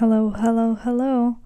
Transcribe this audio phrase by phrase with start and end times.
[0.00, 1.36] Hello, hello, hello.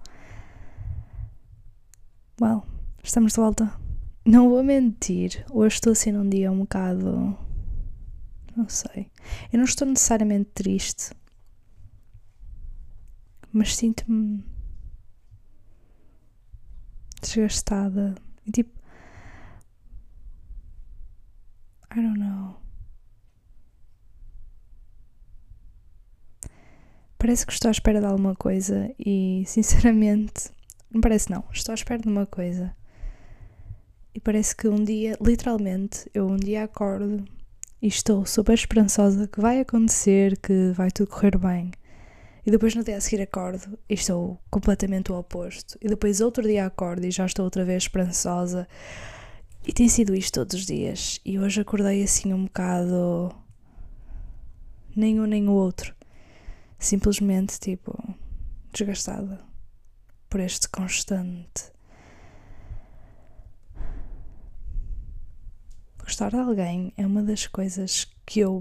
[2.39, 2.65] Well,
[3.03, 3.77] estamos de volta.
[4.25, 7.37] Não vou mentir, hoje estou assim num dia um bocado.
[8.55, 9.11] Não sei.
[9.51, 11.13] Eu não estou necessariamente triste,
[13.51, 14.41] mas sinto-me
[17.21, 18.15] desgastada.
[18.45, 18.79] E tipo.
[21.91, 22.64] I don't know.
[27.25, 30.51] Parece que estou à espera de alguma coisa e, sinceramente,
[30.91, 31.43] não parece não.
[31.51, 32.71] Estou à espera de uma coisa.
[34.13, 37.25] E parece que um dia, literalmente, eu um dia acordo
[37.81, 41.71] e estou super esperançosa que vai acontecer, que vai tudo correr bem.
[42.45, 45.79] E depois no dia a seguir acordo e estou completamente o oposto.
[45.81, 48.67] E depois outro dia acordo e já estou outra vez esperançosa.
[49.67, 51.19] E tem sido isto todos os dias.
[51.25, 53.35] E hoje acordei assim um bocado.
[54.95, 55.95] Nem um nem o outro.
[56.85, 57.97] Simplesmente tipo.
[58.71, 59.43] desgastada
[60.29, 61.71] por este constante.
[65.97, 68.59] Gostar de alguém é uma das coisas que eu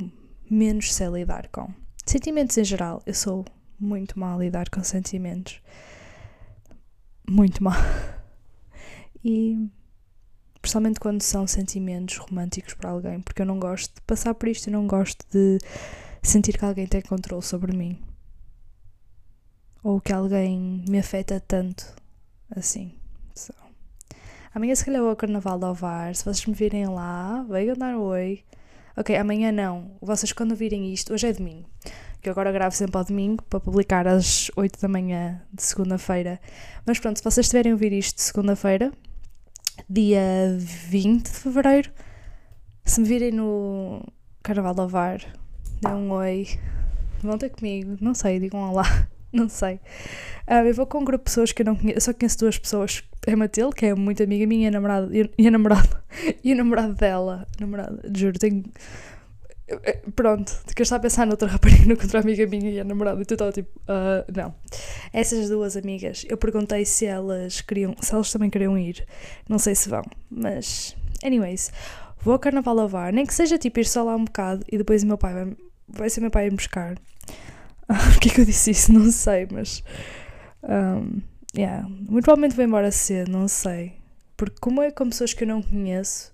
[0.51, 1.69] menos sei lidar com.
[2.07, 3.45] Sentimentos em geral, eu sou
[3.79, 5.61] muito mal a lidar com sentimentos.
[7.29, 7.77] Muito mal.
[9.23, 9.69] E
[10.63, 14.69] principalmente quando são sentimentos românticos para alguém, porque eu não gosto de passar por isto,
[14.69, 15.59] eu não gosto de
[16.23, 18.03] sentir que alguém tem controle sobre mim.
[19.85, 21.95] Ou que alguém me afeta tanto
[22.57, 22.95] assim.
[23.35, 23.53] So.
[24.55, 27.99] Amanhã se calhar vou ao Carnaval do Ovar, se vocês me virem lá, venham dar
[27.99, 28.43] oi.
[28.97, 29.91] Ok, amanhã não.
[30.01, 31.69] Vocês quando virem isto, hoje é domingo,
[32.23, 36.41] que eu agora gravo sempre ao domingo para publicar às 8 da manhã de segunda-feira.
[36.87, 38.91] Mas pronto, se vocês estiverem a ouvir isto de segunda-feira,
[39.87, 41.93] dia 20 de fevereiro.
[42.87, 44.03] Se me virem no
[44.43, 45.21] Carnaval do Ovar,
[45.83, 46.49] dê um oi,
[47.23, 49.81] vão ter comigo, não sei, digam olá, não sei.
[50.49, 52.39] Uh, eu vou com um grupo de pessoas que eu não conheço, eu só conheço
[52.39, 53.03] duas pessoas.
[53.27, 56.05] É a Matilde, que é muito amiga minha, e a namorada, e a namorada,
[56.45, 58.63] e o namorado dela, namorada, juro, tenho.
[60.15, 63.21] Pronto, que eu estava a pensar noutra rapariga, no contra amiga minha e a namorada,
[63.21, 64.55] e tu estava tipo, uh, não.
[65.13, 69.07] Essas duas amigas, eu perguntei se elas queriam, se elas também queriam ir.
[69.49, 70.95] Não sei se vão, mas.
[71.25, 71.73] Anyways,
[72.21, 75.03] vou ao carnaval lavar, nem que seja tipo ir só lá um bocado e depois
[75.03, 75.57] o meu pai vai,
[75.89, 76.97] vai ser meu pai a me buscar.
[78.13, 78.93] Porquê que eu disse isso?
[78.93, 79.83] Não sei, mas.
[80.63, 81.21] Um,
[81.57, 81.87] yeah.
[81.89, 83.93] Muito provavelmente vou embora cedo, não sei.
[84.37, 86.33] Porque, como é com pessoas que eu não conheço,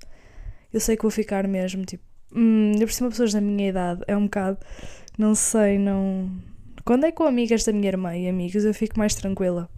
[0.72, 2.04] eu sei que vou ficar mesmo tipo.
[2.34, 4.58] Hum, eu por cima pessoas da minha idade, é um bocado.
[5.18, 6.30] Não sei, não.
[6.84, 9.68] Quando é com amigas da minha irmã e amigos, eu fico mais tranquila.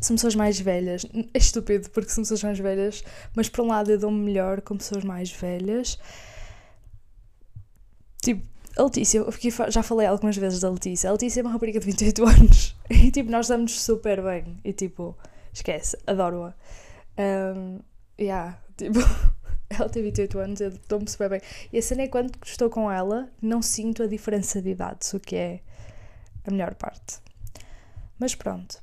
[0.00, 1.04] São pessoas mais velhas.
[1.34, 3.02] É estúpido porque são pessoas mais velhas,
[3.34, 5.98] mas por um lado eu dou-me melhor com pessoas mais velhas.
[8.22, 8.46] Tipo,
[8.78, 9.32] a Letícia, eu
[9.70, 11.10] já falei algumas vezes da Letícia.
[11.10, 14.56] A Letícia é uma rapariga de 28 anos e tipo, nós damos super bem.
[14.64, 15.16] E tipo,
[15.52, 16.54] esquece, adoro-a.
[17.18, 17.80] Um,
[18.18, 19.00] yeah, tipo,
[19.68, 21.40] ela tem 28 anos, eu dou-me super bem.
[21.72, 25.18] E a cena é quando estou com ela, não sinto a diferença de idades, o
[25.18, 25.60] que é
[26.46, 27.18] a melhor parte.
[28.16, 28.80] Mas pronto.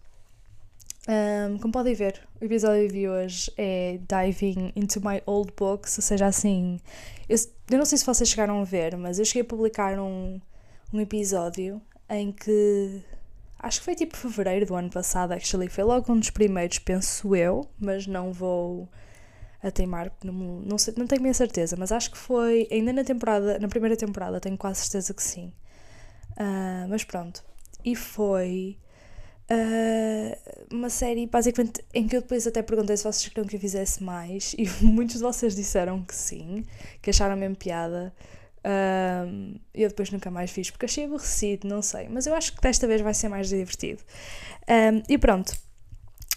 [1.08, 6.02] Um, como podem ver, o episódio de hoje é diving into my old books, ou
[6.02, 6.80] seja, assim.
[7.30, 7.38] Eu,
[7.72, 10.40] eu não sei se vocês chegaram a ver, mas eu cheguei a publicar um,
[10.92, 13.04] um episódio em que.
[13.60, 15.70] Acho que foi tipo fevereiro do ano passado, actually.
[15.70, 18.90] Foi logo um dos primeiros, penso eu, mas não vou
[19.64, 23.04] a teimar, não, não, sei, não tenho minha certeza, mas acho que foi ainda na
[23.04, 25.52] temporada, na primeira temporada, tenho quase certeza que sim.
[26.32, 27.44] Uh, mas pronto.
[27.84, 28.78] E foi
[29.48, 30.36] Uh,
[30.74, 34.04] uma série basicamente em que eu depois até perguntei se vocês queriam que eu fizesse
[34.04, 36.66] mais e muitos de vocês disseram que sim,
[37.02, 38.14] que acharam mesmo piada.
[38.66, 42.62] Uh, eu depois nunca mais fiz porque achei aborrecido, não sei, mas eu acho que
[42.62, 44.02] desta vez vai ser mais divertido.
[44.64, 45.56] Uh, e pronto,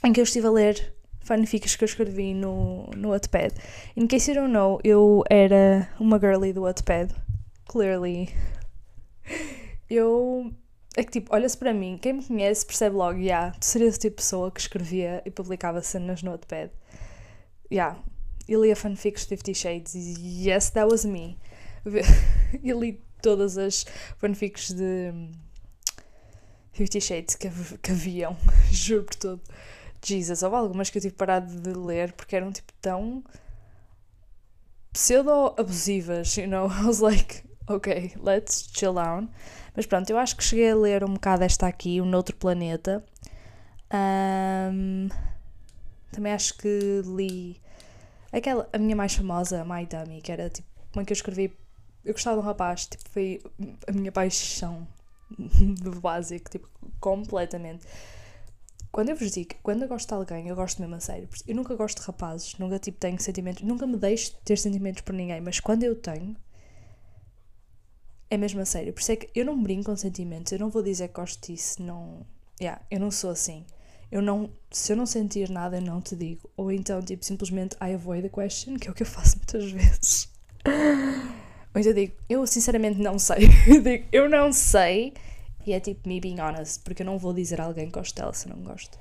[0.04, 3.54] em que eu estive a ler fanfics que eu escrevi no, no Wattpad.
[3.96, 7.14] In case you don't know, eu era uma girly do Wattpad,
[7.66, 8.28] clearly.
[9.90, 10.52] Eu
[10.96, 13.96] é que tipo, olha-se para mim, quem me conhece percebe logo, já, yeah, tu serias
[13.96, 16.70] o tipo de pessoa que escrevia e publicava cenas no Notepad.
[17.70, 18.02] Yeah,
[18.48, 21.38] eu lia fanfics de Fifty Shades e yes, that was me.
[22.64, 23.84] eu li todas as
[24.16, 25.12] fanfics de
[26.72, 27.48] Fifty Shades que,
[27.82, 28.36] que haviam,
[28.70, 29.42] juro por tudo.
[30.04, 33.22] Jesus, houve algumas que eu tive parado de ler porque eram tipo tão
[34.92, 36.68] pseudo-abusivas, you know?
[36.70, 39.28] I was like, ok, let's chill out.
[39.76, 43.04] Mas pronto, eu acho que cheguei a ler um bocado esta aqui, o Noutro Planeta.
[43.92, 45.08] Um,
[46.10, 47.60] também acho que li
[48.32, 51.56] aquela, a minha mais famosa, My Dummy, que era tipo uma que eu escrevi.
[52.04, 53.40] Eu gostava de um rapaz, tipo, foi
[53.86, 54.86] a minha paixão
[55.80, 56.68] do básico, tipo,
[57.00, 57.86] completamente.
[58.90, 61.28] Quando eu vos digo, quando eu gosto de alguém, eu gosto mesmo a sério.
[61.46, 65.14] Eu nunca gosto de rapazes, nunca tipo tenho sentimentos, nunca me deixo ter sentimentos por
[65.14, 66.34] ninguém, mas quando eu tenho,
[68.30, 68.92] é mesmo a sério.
[68.92, 71.46] Por isso é que eu não brinco com sentimentos, eu não vou dizer que gosto
[71.46, 72.26] disso, não.
[72.60, 73.64] Yeah, eu não sou assim.
[74.10, 76.48] Eu não, se eu não sentir nada, eu não te digo.
[76.56, 79.70] Ou então, tipo, simplesmente I avoid the question, que é o que eu faço muitas
[79.70, 80.28] vezes.
[81.74, 83.48] Ou então digo, eu sinceramente não sei.
[83.68, 85.12] eu digo, eu não sei.
[85.66, 88.14] E é tipo me being honest, porque eu não vou dizer a alguém que gosto
[88.16, 88.98] dela se não gosto.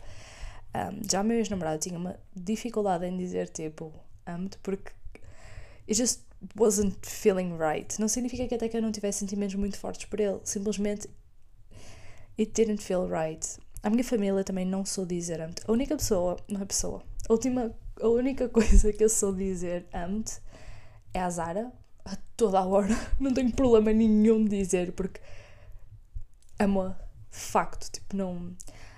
[0.75, 3.91] Um, já meu ex-namorado tinha uma dificuldade em dizer tipo
[4.25, 4.91] amo-te porque
[5.87, 6.19] it just
[6.55, 7.99] wasn't feeling right.
[7.99, 11.09] Não significa que até que eu não tivesse sentimentos muito fortes por ele, simplesmente
[12.37, 13.45] it didn't feel right.
[13.83, 15.63] A minha família também não sou dizer amo-te.
[15.67, 19.87] A única pessoa, não é pessoa, a última, a única coisa que eu sou dizer
[19.93, 20.39] amo-te
[21.13, 21.71] é a Zara,
[22.05, 22.95] a toda a hora.
[23.19, 25.19] Não tenho problema nenhum de dizer, porque
[26.59, 26.95] amo
[27.29, 28.55] facto, tipo, não.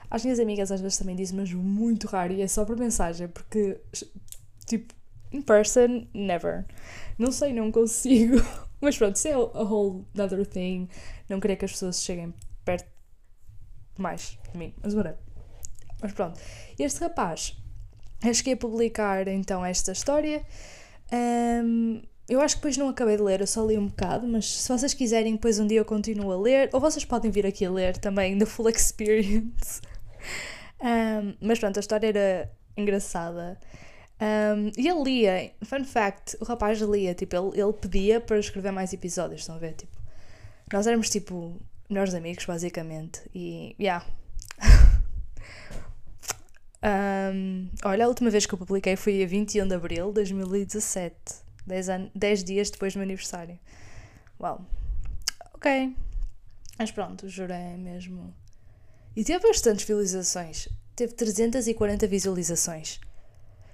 [0.10, 3.28] As minhas amigas às vezes também dizem, mas muito raro, e é só por mensagem,
[3.28, 3.80] porque,
[4.66, 4.94] tipo,
[5.32, 6.66] in person, never.
[7.18, 8.38] Não sei, não consigo.
[8.82, 10.88] Mas pronto, isso é a whole other thing.
[11.28, 12.34] Não queria que as pessoas cheguem
[12.64, 12.88] perto
[13.98, 15.20] mais de mim, mas whatever.
[16.02, 16.40] Mas pronto,
[16.80, 17.58] este rapaz,
[18.24, 20.42] eu cheguei a publicar então esta história.
[21.12, 24.62] Um, eu acho que depois não acabei de ler, eu só li um bocado, mas
[24.62, 27.66] se vocês quiserem, depois um dia eu continuo a ler, ou vocês podem vir aqui
[27.66, 29.82] a ler também, the full experience.
[30.82, 33.60] Um, mas pronto, a história era engraçada.
[34.22, 38.72] Um, e ele lia, fun fact, o rapaz lia, tipo, ele, ele pedia para escrever
[38.72, 39.74] mais episódios, estão a ver?
[39.74, 39.98] Tipo,
[40.72, 41.58] nós éramos tipo
[41.90, 44.06] melhores amigos, basicamente, e yeah.
[47.34, 51.16] um, olha, a última vez que eu publiquei foi a 21 de abril de 2017.
[51.66, 53.58] 10, anos, 10 dias depois do meu aniversário.
[54.40, 54.66] Uau.
[55.54, 55.96] Ok.
[56.78, 58.34] Mas pronto, jurei mesmo.
[59.16, 60.68] E teve bastantes visualizações.
[60.96, 63.00] Teve 340 visualizações.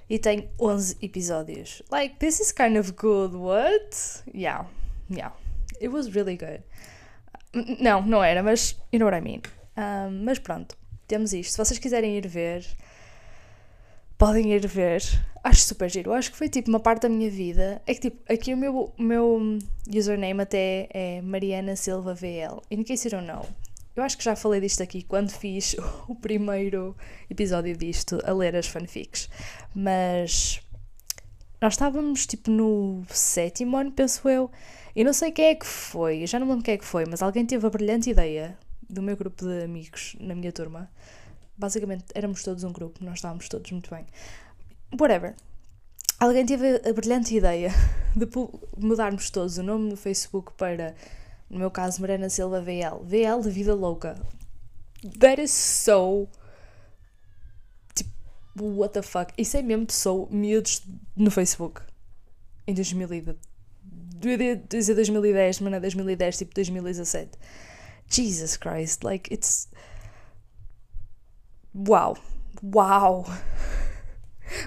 [0.10, 1.81] E tem 11 episódios.
[1.92, 3.36] Like, this is kind of good.
[3.36, 4.24] What?
[4.34, 4.68] Yeah.
[5.10, 5.34] Yeah.
[5.81, 6.63] It was really good.
[7.80, 9.42] Não, não era, mas you know what I mean.
[9.78, 10.75] Um, mas pronto,
[11.07, 11.52] temos isto.
[11.52, 12.66] Se vocês quiserem ir ver,
[14.18, 15.02] podem ir ver.
[15.44, 16.13] Acho super giro.
[16.13, 17.81] Acho que foi tipo uma parte da minha vida.
[17.86, 19.60] É que tipo, aqui o meu, meu
[19.94, 22.62] username até é Mariana Silva VL.
[22.72, 23.46] In case you don't know,
[23.95, 25.75] eu acho que já falei disto aqui quando fiz
[26.07, 26.95] o primeiro
[27.30, 29.30] episódio disto, a ler as fanfics.
[29.74, 30.62] Mas
[31.62, 34.51] nós estávamos tipo no sétimo ano, penso eu.
[34.95, 37.21] E não sei quem é que foi, já não lembro quem é que foi, mas
[37.21, 38.57] alguém teve a brilhante ideia
[38.89, 40.89] do meu grupo de amigos na minha turma
[41.57, 44.06] basicamente éramos todos um grupo, nós estávamos todos muito bem.
[45.00, 45.36] Whatever.
[46.19, 47.71] Alguém teve a brilhante ideia
[48.15, 48.27] de
[48.77, 50.95] mudarmos todos o nome no Facebook para,
[51.50, 53.03] no meu caso, Mariana Silva VL.
[53.03, 54.15] VL de Vida Louca.
[55.19, 56.27] That is so.
[57.94, 59.33] Tipo, what the fuck?
[59.38, 60.83] Isso é mesmo pessoa, miúdos
[61.15, 61.81] no Facebook.
[62.68, 63.38] Em 2010.
[64.68, 67.38] dizer 2010, mas não é 2010, tipo 2017.
[68.09, 69.68] Jesus Christ, like, it's
[71.75, 72.18] Uau!
[72.63, 73.25] Uau!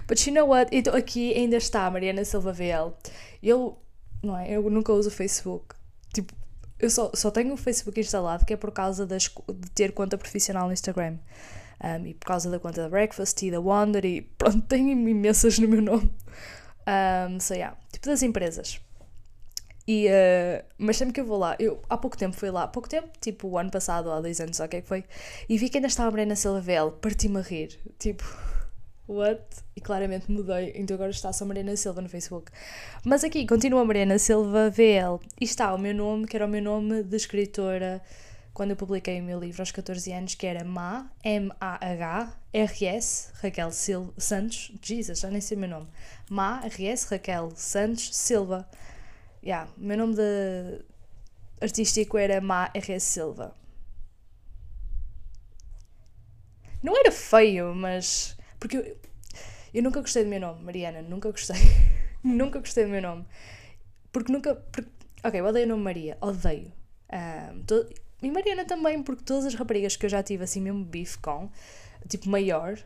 [0.07, 0.69] But you know what?
[0.73, 2.93] Então aqui ainda está Mariana Silva VL.
[3.43, 3.79] Eu,
[4.23, 4.51] não é?
[4.51, 5.75] Eu nunca uso o Facebook.
[6.13, 6.35] Tipo,
[6.79, 10.17] eu só, só tenho o Facebook instalado que é por causa das, de ter conta
[10.17, 11.19] profissional no Instagram.
[11.83, 15.59] Um, e por causa da conta da Breakfast e da Wonder e pronto, tenho imensas
[15.59, 16.11] no meu nome.
[16.87, 18.81] Um, so yeah, tipo das empresas.
[19.87, 22.69] E, uh, mas sempre que eu vou lá, eu há pouco tempo fui lá, há
[22.69, 25.03] pouco tempo, tipo o ano passado, há dois anos, o que é que foi,
[25.49, 28.23] e vi que ainda estava a Mariana Silva parti-me a rir, tipo,
[29.09, 29.43] what?
[29.75, 32.53] E claramente mudei, então agora está só Mariana Silva no Facebook.
[33.05, 36.63] Mas aqui continua Mariana Silva VL, e está o meu nome, que era o meu
[36.63, 38.01] nome de escritora
[38.53, 44.11] quando eu publiquei o meu livro aos 14 anos, que era Ma, M-A-H-R-S, Raquel Sil
[44.19, 45.87] Santos, Jesus, já nem sei o meu nome,
[46.29, 48.69] Ma, R-S, Raquel Santos Silva.
[49.43, 50.85] Yeah, meu nome de
[51.61, 53.07] artístico era Ma R.S.
[53.07, 53.55] Silva.
[56.83, 58.37] Não era feio, mas.
[58.59, 58.97] Porque eu,
[59.75, 61.57] eu nunca gostei do meu nome, Mariana, nunca gostei.
[62.23, 63.27] nunca gostei do meu nome.
[64.13, 64.55] Porque nunca.
[64.55, 64.91] Porque,
[65.23, 66.73] ok, eu odeio o nome Maria, odeio.
[67.13, 67.89] Um, to,
[68.23, 71.51] e Mariana também, porque todas as raparigas que eu já tive assim mesmo bife com,
[72.09, 72.79] tipo maior,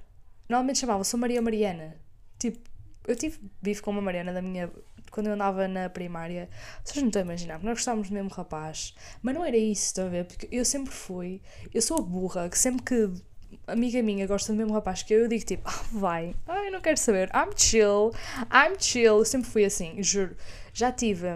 [0.49, 1.97] normalmente chamavam-se Maria Mariana.
[2.39, 2.59] Tipo,
[3.07, 4.71] eu tive bife com uma Mariana da minha
[5.13, 6.49] quando eu andava na primária,
[6.83, 10.07] vocês não estão a imaginar, nós gostávamos do mesmo rapaz, mas não era isso, estão
[10.07, 10.25] a ver?
[10.25, 13.23] Porque eu sempre fui, eu sou a burra, que sempre que
[13.67, 16.81] amiga minha gosta do mesmo rapaz que eu, eu digo tipo, ah, vai, ai, não
[16.81, 18.13] quero saber, I'm chill,
[18.53, 20.37] I'm chill, eu sempre fui assim, juro.
[20.73, 21.29] Já tive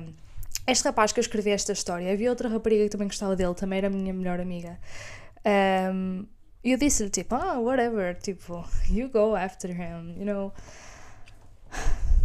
[0.67, 3.79] este rapaz que eu escrevi esta história, havia outra rapariga que também gostava dele, também
[3.79, 4.79] era a minha melhor amiga.
[5.93, 6.27] Um,
[6.67, 10.53] E eu disse-lhe tipo, ah, whatever, tipo, you go after him, you know.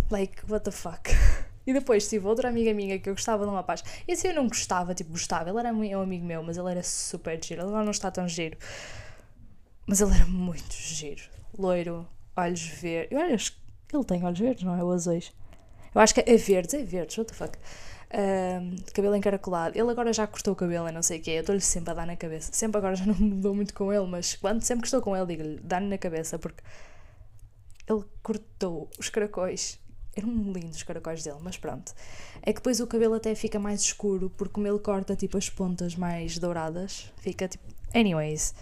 [0.10, 1.12] Like, what the fuck?
[1.63, 3.83] E depois tive outra amiga minha que eu gostava de um rapaz.
[4.07, 5.48] Esse eu não gostava, tipo, gostava.
[5.51, 7.62] Ele era um amigo meu, mas ele era super giro.
[7.62, 8.57] Ele agora não está tão giro.
[9.85, 11.23] Mas ele era muito giro.
[11.57, 13.11] Loiro, olhos verdes.
[13.11, 13.51] Eu acho
[13.88, 14.83] que ele tem olhos verdes, não é?
[14.83, 15.33] Ou azuis.
[15.93, 17.57] Eu acho que é verdes, é verdes, what the fuck.
[18.13, 19.77] Um, cabelo encaracolado.
[19.77, 21.31] Ele agora já cortou o cabelo e não sei o quê.
[21.31, 22.51] Eu estou-lhe sempre a dar na cabeça.
[22.53, 25.25] Sempre agora já não mudou muito com ele, mas quando sempre que estou com ele,
[25.25, 26.63] digo-lhe, dá-lhe na cabeça, porque
[27.89, 29.79] ele cortou os caracóis.
[30.13, 31.93] Eram lindos os caracóis dele, mas pronto.
[32.41, 35.50] É que depois o cabelo até fica mais escuro, porque como ele corta tipo as
[35.50, 37.63] pontas mais douradas, fica tipo.
[37.95, 38.53] Anyways.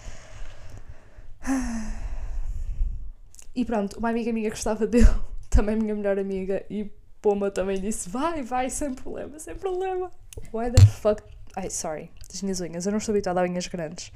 [3.56, 5.08] E pronto, uma amiga minha gostava dele,
[5.50, 6.92] também minha melhor amiga, e
[7.22, 10.12] Poma também disse: vai, vai, sem problema, sem problema.
[10.54, 11.22] Why the fuck.
[11.56, 14.12] Ai, sorry, das minhas unhas, eu não estou habituada a unhas grandes.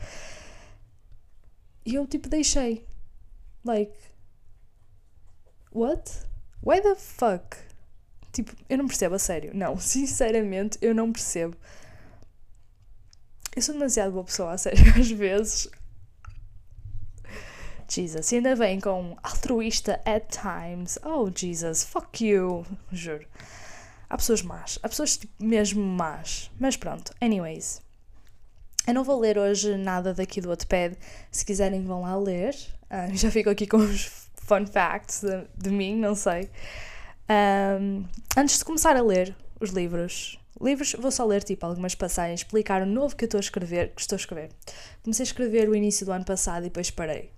[1.86, 2.86] E eu tipo deixei.
[3.66, 3.98] Like.
[5.72, 6.10] What?
[6.62, 7.58] Why the fuck?
[8.32, 9.52] Tipo, eu não percebo a sério.
[9.54, 11.58] Não, sinceramente, eu não percebo.
[13.56, 15.70] Eu sou demasiado boa pessoa, a sério, às vezes.
[17.94, 20.98] Jesus, e ainda vem com altruísta at times.
[21.04, 22.66] Oh, Jesus, fuck you.
[22.92, 23.26] Juro.
[24.10, 24.80] Há pessoas más.
[24.82, 26.52] Há pessoas tipo, mesmo más.
[26.60, 27.82] Mas pronto, anyways.
[28.88, 30.98] Eu não vou ler hoje nada daqui do Wattpad.
[31.32, 32.56] Se quiserem, vão lá ler.
[32.92, 36.50] Uh, já fico aqui com os fun facts de, de mim, não sei.
[37.30, 42.42] Um, antes de começar a ler os livros, livros, vou só ler tipo algumas passagens,
[42.42, 44.50] explicar o novo que eu estou a escrever, que estou a escrever.
[45.04, 47.32] Comecei a escrever o início do ano passado e depois parei.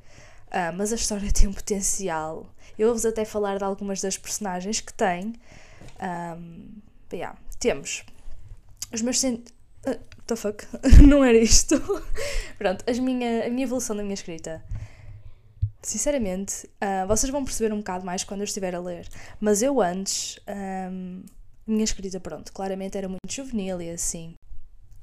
[0.56, 2.50] Uh, mas a história tem um potencial.
[2.80, 5.34] Eu vou-vos até falar de algumas das personagens que tem.
[6.02, 6.82] Um,
[7.12, 8.04] yeah, temos
[8.94, 9.50] os meus sent...
[9.86, 10.66] Uh, the fuck?
[11.06, 11.76] Não era isto.
[12.58, 14.64] Pronto, as minha, a minha evolução da minha escrita.
[15.82, 19.08] Sinceramente, uh, vocês vão perceber um bocado mais quando eu estiver a ler.
[19.40, 20.40] Mas eu antes,
[20.92, 21.24] um,
[21.68, 24.34] minha escrita, pronto, claramente era muito juvenil e assim.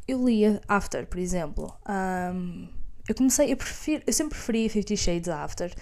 [0.09, 1.73] Eu lia After, por exemplo.
[1.89, 2.69] Um,
[3.09, 5.73] eu comecei, eu, prefiro, eu sempre preferi Fifty Shades After.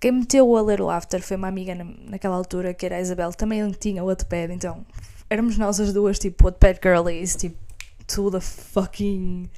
[0.00, 2.96] Quem me meteu a ler o After foi uma amiga na, naquela altura, que era
[2.96, 4.86] a Isabel, também tinha o Wattpad, então
[5.28, 7.56] éramos nós as duas, tipo, Wattpad girlies, tipo,
[8.06, 9.50] to the fucking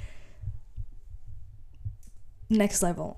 [2.48, 3.16] next level.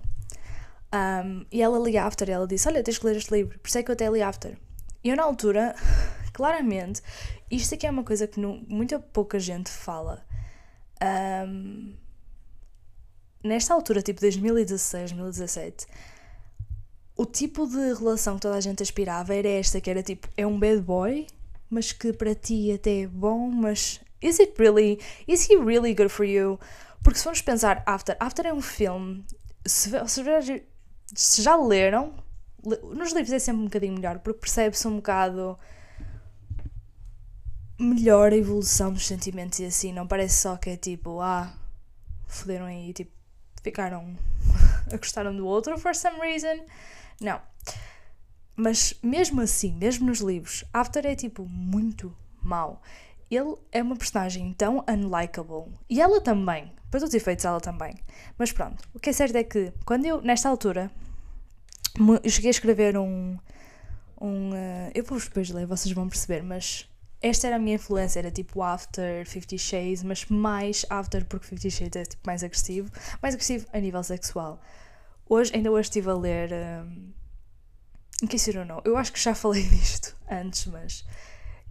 [0.93, 3.69] Um, e ela lia After e ela disse: Olha, tens que ler este livro, por
[3.69, 4.57] isso é que eu até li After.
[5.03, 5.75] E eu, na altura,
[6.33, 7.03] claramente,
[7.51, 10.25] isto aqui é uma coisa que não, muita pouca gente fala.
[11.49, 11.95] Um,
[13.43, 15.87] nesta altura, tipo 2016, 2017,
[17.17, 20.47] o tipo de relação que toda a gente aspirava era esta, que era tipo, é
[20.47, 21.27] um bad boy,
[21.69, 26.09] mas que para ti até é bom, mas is it really, is he really good
[26.09, 26.59] for you?
[27.03, 29.25] Porque se formos pensar, After, After é um filme,
[29.67, 30.65] se, se,
[31.15, 32.15] se já leram,
[32.65, 35.59] nos livros é sempre um bocadinho melhor, porque percebe-se um bocado
[37.79, 41.53] melhor a evolução dos sentimentos e assim, não parece só que é tipo, ah,
[42.27, 43.11] foderam aí, tipo,
[43.63, 44.17] ficaram
[44.93, 46.65] a gostar um do outro for some reason.
[47.21, 47.41] Não.
[48.57, 52.83] Mas mesmo assim, mesmo nos livros, After é tipo muito mau.
[53.31, 55.73] Ele é uma personagem tão unlikable.
[55.89, 56.71] E ela também.
[56.91, 57.95] Para todos os efeitos, ela também.
[58.37, 60.91] Mas pronto, o que é certo é que quando eu, nesta altura,
[62.29, 63.39] cheguei a escrever um.
[64.21, 66.87] um uh, eu vou depois ler, vocês vão perceber, mas
[67.23, 71.71] esta era a minha influência, era tipo After, Fifty Shades, mas mais After porque Fifty
[71.71, 72.91] Shades é tipo mais agressivo,
[73.23, 74.61] mais agressivo a nível sexual.
[75.29, 76.51] Hoje, ainda hoje estive a ler.
[76.53, 77.13] Um,
[78.23, 81.05] Inquisitor ou não, eu acho que já falei disto antes, mas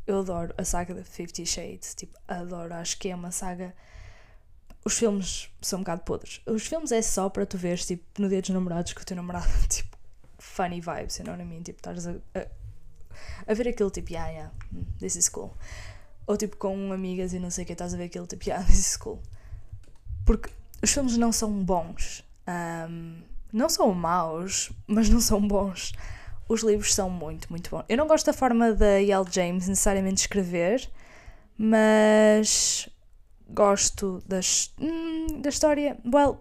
[0.05, 3.73] eu adoro a saga de Fifty Shades, tipo, adoro, acho que é uma saga.
[4.83, 6.41] Os filmes são um bocado podres.
[6.45, 9.15] Os filmes é só para tu veres, tipo, no dia dos namorados com o teu
[9.15, 9.97] namorado, tipo,
[10.39, 11.61] funny vibes, you know what I mean?
[11.61, 12.47] Tipo, estás a, a
[13.47, 14.53] a ver aquele tipo, yeah, yeah,
[14.99, 15.53] this is cool.
[16.27, 18.63] Ou tipo com amigas e não sei o que, estás a ver aquele tipo, yeah,
[18.67, 19.21] this is cool.
[20.25, 20.49] Porque
[20.81, 22.23] os filmes não são bons.
[22.47, 23.21] Um,
[23.51, 25.93] não são maus, mas não são bons.
[26.47, 27.85] Os livros são muito, muito bons.
[27.87, 30.89] Eu não gosto da forma da Yale James necessariamente escrever,
[31.57, 32.89] mas
[33.49, 35.97] gosto das, hum, da história.
[36.05, 36.39] Well,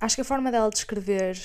[0.00, 1.38] acho que a forma dela de escrever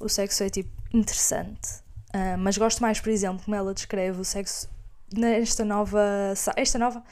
[0.00, 1.85] o sexo é tipo interessante.
[2.16, 4.68] Uh, mas gosto mais, por exemplo, como ela descreve o sexo
[5.12, 6.32] nesta nova.
[6.56, 7.02] Esta nova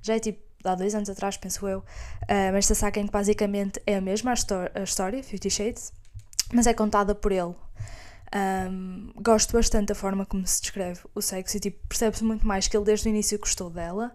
[0.00, 1.80] já é tipo há dois anos atrás, penso eu.
[1.80, 5.92] Uh, mas esta saga em que basicamente é a mesma a, a história, Fifty Shades,
[6.52, 7.54] mas é contada por ele.
[8.34, 12.66] Um, gosto bastante da forma como se descreve o sexo e tipo, percebe-se muito mais
[12.66, 14.12] que ele desde o início gostou dela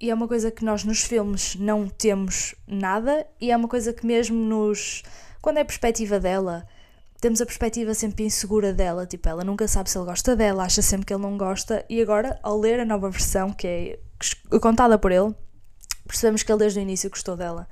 [0.00, 3.92] e é uma coisa que nós nos filmes não temos nada, e é uma coisa
[3.92, 5.02] que mesmo nos.
[5.42, 6.68] Quando é a perspectiva dela,
[7.20, 10.82] temos a perspectiva sempre insegura dela, tipo, ela nunca sabe se ele gosta dela, acha
[10.82, 13.98] sempre que ele não gosta, e agora, ao ler a nova versão, que é
[14.60, 15.34] contada por ele,
[16.06, 17.68] percebemos que ele desde o início gostou dela.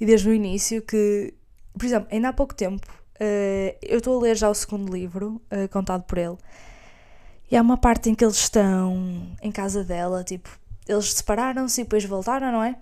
[0.00, 1.32] E desde o início que,
[1.74, 2.86] por exemplo, ainda há pouco tempo,
[3.20, 6.36] uh, eu estou a ler já o segundo livro, uh, contado por ele,
[7.50, 10.48] e há uma parte em que eles estão em casa dela, tipo,
[10.88, 12.76] eles separaram-se e depois voltaram, não é?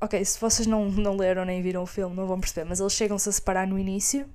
[0.00, 2.92] Ok, se vocês não, não leram nem viram o filme, não vão perceber, mas eles
[2.92, 4.28] chegam-se a separar no início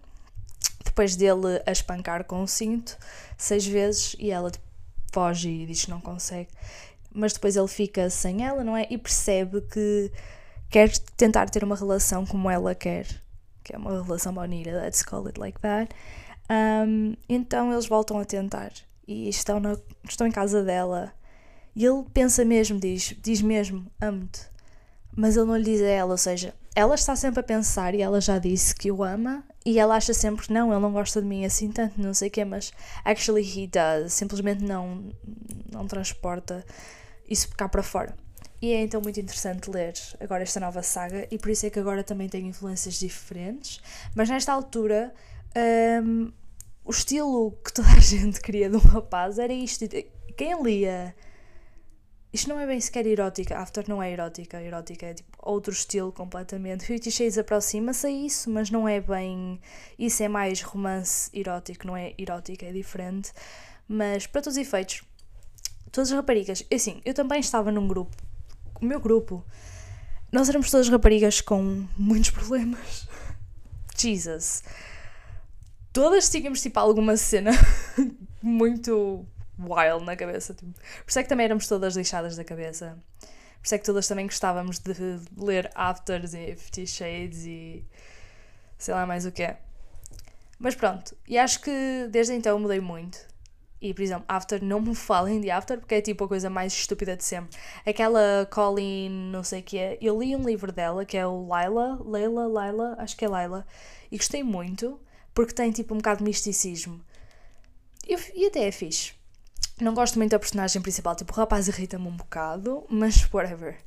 [0.98, 2.98] depois dele a espancar com o cinto
[3.38, 4.66] seis vezes e ela tipo,
[5.14, 6.50] foge e diz que não consegue.
[7.14, 8.88] Mas depois ele fica sem ela, não é?
[8.90, 10.12] E percebe que
[10.72, 13.06] quer tentar ter uma relação como ela quer,
[13.64, 15.94] que é uma relação bonita, let's call it like that.
[16.50, 18.72] Um, então eles voltam a tentar
[19.08, 21.14] e estão, na, estão em casa dela.
[21.76, 24.42] E ele pensa mesmo, diz, diz mesmo, amo-te.
[25.16, 28.02] Mas ele não lhe diz a ela, ou seja, ela está sempre a pensar e
[28.02, 31.22] ela já disse que o ama e ela acha sempre que não, ele não gosta
[31.22, 32.72] de mim assim tanto, não sei o quê, mas
[33.04, 35.12] actually he does, simplesmente não,
[35.70, 36.66] não transporta
[37.30, 38.16] isso cá para fora.
[38.62, 41.80] E é então muito interessante ler agora esta nova saga e por isso é que
[41.80, 43.82] agora também tem influências diferentes,
[44.16, 45.14] mas nesta altura
[46.02, 46.32] um,
[46.86, 49.84] o estilo que toda a gente queria de um rapaz era isto.
[50.38, 51.14] Quem lia
[52.38, 56.12] isto não é bem sequer erótica, After não é erótica, erótica é tipo outro estilo
[56.12, 56.86] completamente.
[56.86, 59.60] Fifty Shades aproxima-se a isso, mas não é bem.
[59.98, 63.34] Isso é mais romance erótico, não é erótica, é diferente.
[63.88, 65.02] Mas para todos os efeitos,
[65.92, 66.64] todas as raparigas.
[66.72, 68.16] Assim, eu também estava num grupo,
[68.80, 69.44] o meu grupo,
[70.32, 73.08] nós éramos todas raparigas com muitos problemas.
[73.98, 74.64] Jesus.
[75.92, 77.50] Todas tínhamos tipo alguma cena
[78.44, 79.26] muito
[79.60, 80.54] wild na cabeça.
[80.54, 80.72] Tipo.
[80.72, 82.98] Por isso é que também éramos todas lixadas da cabeça.
[83.20, 84.94] Por isso é que todas também gostávamos de
[85.38, 87.86] ler Afters e Fifty Shades e
[88.78, 89.60] sei lá mais o que é.
[90.60, 93.20] Mas pronto, e acho que desde então mudei muito.
[93.80, 96.74] E, por exemplo, After, não me falem de After porque é tipo a coisa mais
[96.74, 97.56] estúpida de sempre.
[97.86, 99.98] Aquela Colleen, não sei o que é.
[100.02, 103.66] Eu li um livro dela que é o Lila, Leila, Lila, acho que é Lila,
[104.12, 105.00] e gostei muito
[105.34, 107.00] porque tem tipo um bocado de misticismo.
[108.08, 109.14] E, e até é fixe.
[109.80, 113.78] Não gosto muito da personagem principal, tipo, o rapaz irrita-me um bocado, mas whatever.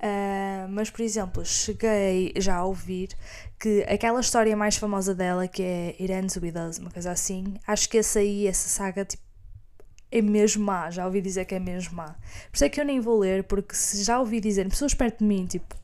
[0.00, 3.10] Uh, mas, por exemplo, cheguei já a ouvir
[3.58, 7.98] que aquela história mais famosa dela, que é With Us, uma coisa assim, acho que
[7.98, 9.22] essa aí, essa saga, tipo,
[10.10, 10.90] é mesmo má.
[10.90, 12.14] Já ouvi dizer que é mesmo má.
[12.50, 15.18] Por isso é que eu nem vou ler, porque se já ouvi dizer, pessoas perto
[15.18, 15.76] de mim, tipo,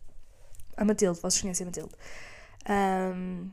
[0.77, 1.93] a Matilde, vocês conhecem a Matilde,
[3.15, 3.51] um,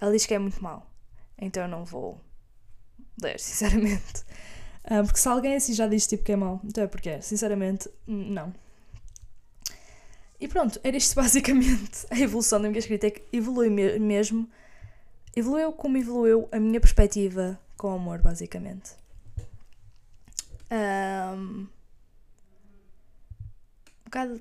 [0.00, 0.86] ela diz que é muito mau.
[1.38, 2.20] Então eu não vou
[3.20, 4.24] ler, sinceramente.
[4.84, 7.20] Uh, porque se alguém assim já diz tipo que é mau, então é porque é,
[7.20, 8.54] sinceramente, não.
[10.40, 14.48] E pronto, era isto basicamente a evolução da minha escrita, é que evolui me mesmo,
[15.34, 18.92] evoluiu como evoluiu a minha perspectiva com o amor, basicamente.
[20.70, 21.68] Um, um
[24.04, 24.40] bocado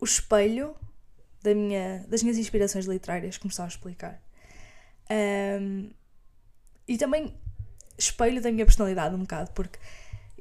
[0.00, 0.74] o espelho
[1.42, 4.22] da minha, das minhas inspirações literárias, como estava a explicar.
[5.10, 5.90] Um,
[6.90, 7.32] e também
[7.96, 9.78] espelho da minha personalidade um bocado, porque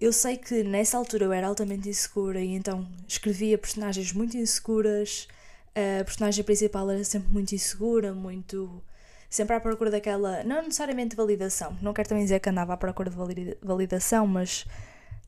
[0.01, 5.27] eu sei que nessa altura eu era altamente insegura e então escrevia personagens muito inseguras.
[5.75, 8.81] A personagem principal era sempre muito insegura, muito.
[9.29, 10.43] sempre à procura daquela.
[10.43, 14.65] não necessariamente validação, não quero também dizer que andava à procura de validação, mas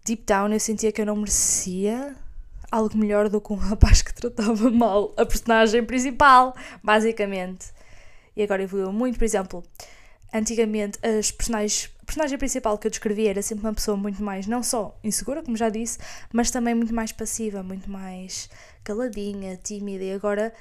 [0.04, 2.16] deep down eu sentia que eu não merecia
[2.72, 7.68] algo melhor do que um rapaz que tratava mal a personagem principal, basicamente.
[8.36, 9.64] E agora evoluiu muito, por exemplo
[10.34, 14.48] antigamente as personagens, a personagem principal que eu descrevi era sempre uma pessoa muito mais,
[14.48, 16.00] não só insegura, como já disse,
[16.32, 18.50] mas também muito mais passiva, muito mais
[18.84, 20.04] caladinha, tímida.
[20.04, 20.54] E agora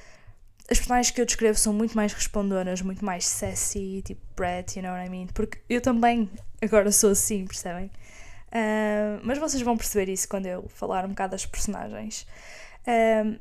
[0.70, 4.84] as personagens que eu descrevo são muito mais respondonas, muito mais sassy, tipo Brett, you
[4.84, 5.26] know what I mean?
[5.34, 6.30] Porque eu também
[6.62, 7.90] agora sou assim, percebem?
[8.50, 12.26] Uh, mas vocês vão perceber isso quando eu falar um bocado das personagens.
[12.86, 13.38] Um,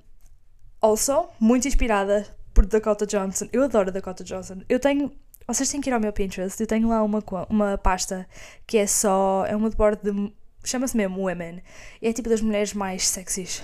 [0.81, 3.47] also, muito inspirada por Dakota Johnson.
[3.51, 4.61] Eu adoro Dakota Johnson.
[4.67, 5.11] Eu tenho
[5.53, 6.61] vocês têm que ir ao meu Pinterest.
[6.61, 8.27] Eu tenho lá uma, uma pasta
[8.67, 9.45] que é só.
[9.47, 10.33] É uma de bordo de.
[10.63, 11.63] Chama-se mesmo Women.
[11.99, 13.63] E é tipo das mulheres mais sexys.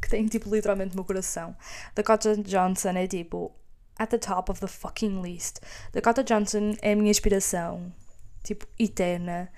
[0.00, 1.56] Que têm tipo literalmente meu coração.
[1.94, 3.52] Dakota Johnson é tipo.
[3.98, 5.58] At the top of the fucking list.
[5.92, 7.92] Dakota Johnson é a minha inspiração.
[8.44, 9.50] Tipo, eterna.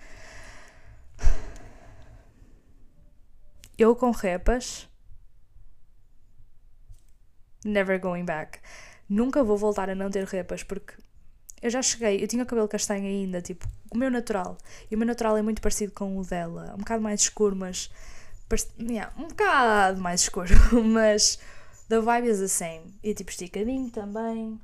[3.78, 4.88] Eu com repas.
[7.64, 8.58] Never going back.
[9.08, 10.94] Nunca vou voltar a não ter repas porque
[11.62, 14.58] eu já cheguei, eu tinha o cabelo castanho ainda, tipo, o meu natural.
[14.90, 16.72] E o meu natural é muito parecido com o dela.
[16.74, 17.88] Um bocado mais escuro, mas.
[18.78, 20.52] Yeah, um bocado mais escuro.
[20.84, 21.38] mas.
[21.88, 22.94] The vibe is the same.
[23.02, 24.58] E tipo esticadinho também.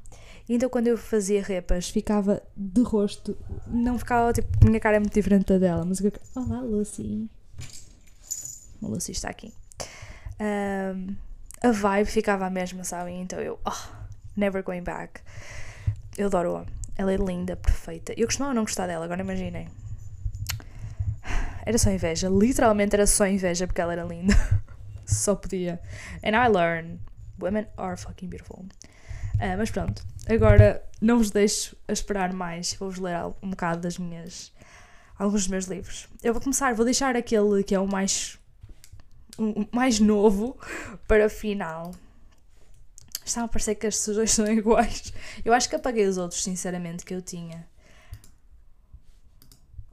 [0.49, 3.37] E então quando eu fazia repas ficava de rosto.
[3.67, 4.49] Não ficava tipo.
[4.65, 5.85] Minha cara é muito diferente da dela.
[5.85, 6.13] Mas eu.
[6.35, 7.29] Olá, Lucy.
[8.83, 9.53] A Lucy está aqui.
[10.41, 11.15] Um,
[11.63, 13.23] a vibe ficava a mesma, sabem?
[13.23, 13.59] Então eu.
[13.65, 13.95] Oh,
[14.37, 15.21] never going back.
[16.17, 16.78] Eu adoro-a.
[16.99, 18.13] Ela é linda, perfeita.
[18.17, 19.69] Eu costumava não gostar dela, agora imaginem.
[21.65, 22.29] Era só inveja.
[22.29, 24.35] Literalmente era só inveja porque ela era linda.
[25.07, 25.81] só podia.
[26.25, 26.99] And I learn.
[27.39, 28.67] Women are fucking beautiful.
[29.35, 32.75] Uh, mas pronto, agora não vos deixo a esperar mais.
[32.75, 34.53] Vou-vos ler um bocado das minhas.
[35.17, 36.09] alguns dos meus livros.
[36.21, 38.39] Eu vou começar, vou deixar aquele que é o mais.
[39.39, 40.59] o mais novo
[41.07, 41.95] para o final.
[43.29, 45.12] Está a parecer que as dois são iguais.
[45.45, 47.69] Eu acho que apaguei os outros, sinceramente, que eu tinha.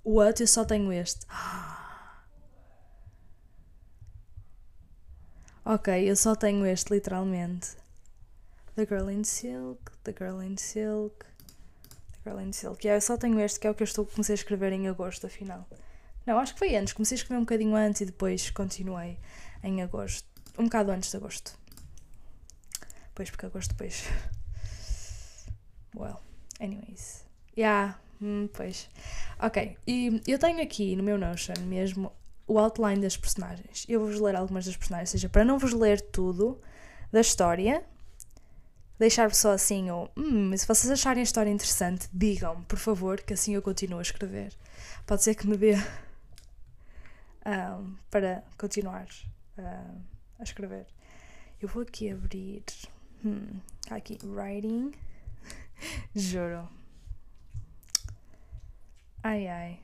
[0.06, 0.42] What?
[0.42, 1.26] Eu só tenho este.
[5.68, 7.72] Ok, eu só tenho este, literalmente.
[8.76, 11.26] The Girl in Silk, The Girl in Silk,
[12.12, 12.86] The Girl in Silk.
[12.86, 14.88] Yeah, eu só tenho este, que é o que eu estou, comecei a escrever em
[14.88, 15.68] agosto, afinal.
[16.24, 16.94] Não, acho que foi antes.
[16.94, 19.18] Comecei a escrever um bocadinho antes e depois continuei
[19.64, 20.28] em agosto.
[20.56, 21.58] Um bocado antes de agosto.
[23.16, 24.04] Pois, porque agosto depois.
[25.96, 26.20] Well,
[26.60, 27.26] anyways.
[27.58, 28.90] Yeah, hum, pois.
[29.40, 32.12] Ok, e eu tenho aqui no meu Notion mesmo
[32.46, 33.86] o outline das personagens.
[33.88, 36.60] Eu vou-vos ler algumas das personagens, ou seja, para não vos ler tudo
[37.12, 37.84] da história,
[39.00, 43.34] deixar-vos só assim, ou hum, se vocês acharem a história interessante, digam-me, por favor, que
[43.34, 44.54] assim eu continuo a escrever.
[45.08, 45.76] Pode ser que me dê
[47.46, 49.08] um, para continuar
[49.58, 50.02] uh,
[50.40, 50.88] a escrever.
[51.62, 52.64] Eu vou aqui abrir.
[53.26, 53.60] Hum,
[53.90, 54.94] aqui, writing.
[56.16, 56.70] Juro.
[59.24, 59.80] Ai ai.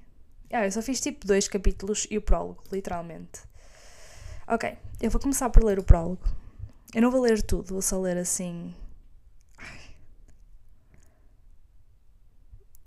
[0.52, 3.42] Ah, eu só fiz tipo dois capítulos e o prólogo, literalmente.
[4.48, 6.22] Ok, eu vou começar por ler o prólogo.
[6.94, 8.76] Eu não vou ler tudo, vou só ler assim.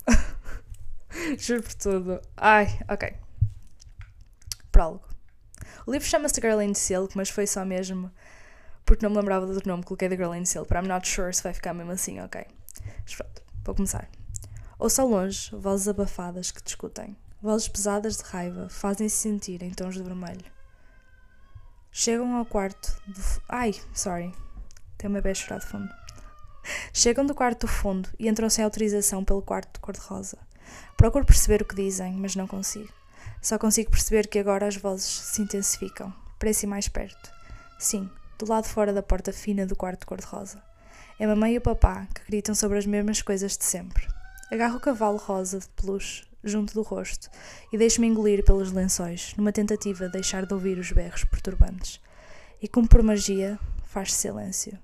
[1.37, 2.21] Juro por tudo.
[2.37, 3.13] Ai, ok.
[4.71, 5.03] Prólogo.
[5.85, 8.11] O livro chama-se Girl in Silk, mas foi só mesmo
[8.85, 11.33] porque não me lembrava do nome, coloquei The Girl in Silk, but I'm not sure
[11.33, 12.45] se vai ficar mesmo assim, ok.
[13.03, 14.07] Mas pronto, vou começar.
[14.77, 17.15] Ouço ao longe vozes abafadas que discutem.
[17.41, 20.45] Vozes pesadas de raiva fazem-se sentir em tons de vermelho.
[21.91, 23.21] Chegam ao quarto do.
[23.47, 24.33] Ai, sorry.
[24.97, 25.89] Tem uma beijo chorar de fundo.
[26.91, 30.37] Chegam do quarto do fundo e entram sem autorização pelo quarto de cor-de-rosa.
[30.97, 32.91] Procuro perceber o que dizem, mas não consigo.
[33.41, 36.13] Só consigo perceber que agora as vozes se intensificam.
[36.37, 37.31] Parece mais perto.
[37.79, 40.61] Sim, do lado fora da porta fina do quarto cor-de-rosa.
[41.19, 44.07] É a mamãe e o papá que gritam sobre as mesmas coisas de sempre.
[44.51, 47.29] Agarro o cavalo rosa de peluche junto do rosto
[47.71, 51.99] e deixo-me engolir pelos lençóis, numa tentativa de deixar de ouvir os berros perturbantes.
[52.61, 54.77] E como por magia, faz silêncio.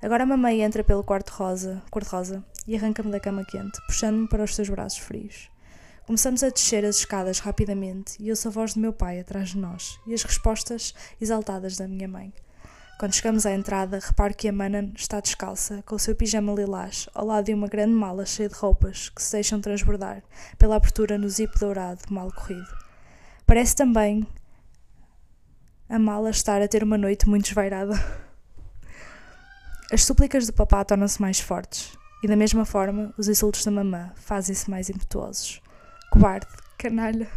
[0.00, 4.44] Agora a mamãe entra pelo quarto rosa, cor-de-rosa e arranca-me da cama quente, puxando-me para
[4.44, 5.50] os seus braços frios.
[6.06, 9.58] Começamos a descer as escadas rapidamente e ouço a voz do meu pai atrás de
[9.58, 12.32] nós e as respostas exaltadas da minha mãe.
[12.98, 17.10] Quando chegamos à entrada, reparo que a mana está descalça, com o seu pijama lilás,
[17.14, 20.22] ao lado de uma grande mala cheia de roupas que se deixam transbordar
[20.56, 22.66] pela abertura no zip dourado mal corrido.
[23.44, 24.26] Parece também
[25.90, 27.92] a mala estar a ter uma noite muito esvairada.
[29.92, 34.10] As súplicas do papá tornam-se mais fortes, e da mesma forma os insultos da mamã
[34.14, 35.60] fazem-se mais impetuosos.
[36.10, 36.46] Cobarde,
[36.78, 37.28] canalha.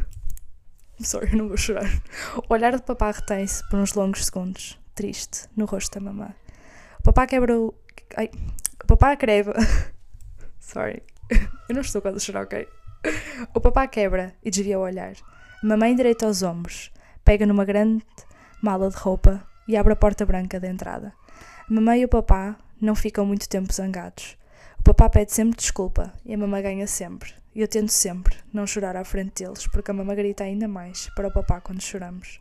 [1.02, 1.92] Sorry, não vou chorar.
[2.48, 6.34] O olhar do papá retém-se por uns longos segundos triste no rosto da mamã.
[7.00, 7.74] O papá quebra o.
[8.16, 8.30] Ai,
[8.84, 9.56] o papá quebra.
[10.60, 11.04] Sorry.
[11.70, 12.68] Eu não estou quase a chorar, ok?
[13.54, 15.14] O papá quebra e desvia o olhar.
[15.64, 16.92] A mamãe endireita os ombros,
[17.24, 18.06] pega numa grande
[18.62, 21.14] mala de roupa e abre a porta branca da entrada.
[21.70, 24.38] A mamãe e o papá não ficam muito tempo zangados.
[24.80, 27.34] O papá pede sempre desculpa e a mamãe ganha sempre.
[27.54, 31.10] E eu tento sempre não chorar à frente deles, porque a mamãe grita ainda mais
[31.16, 32.40] para o papá quando choramos.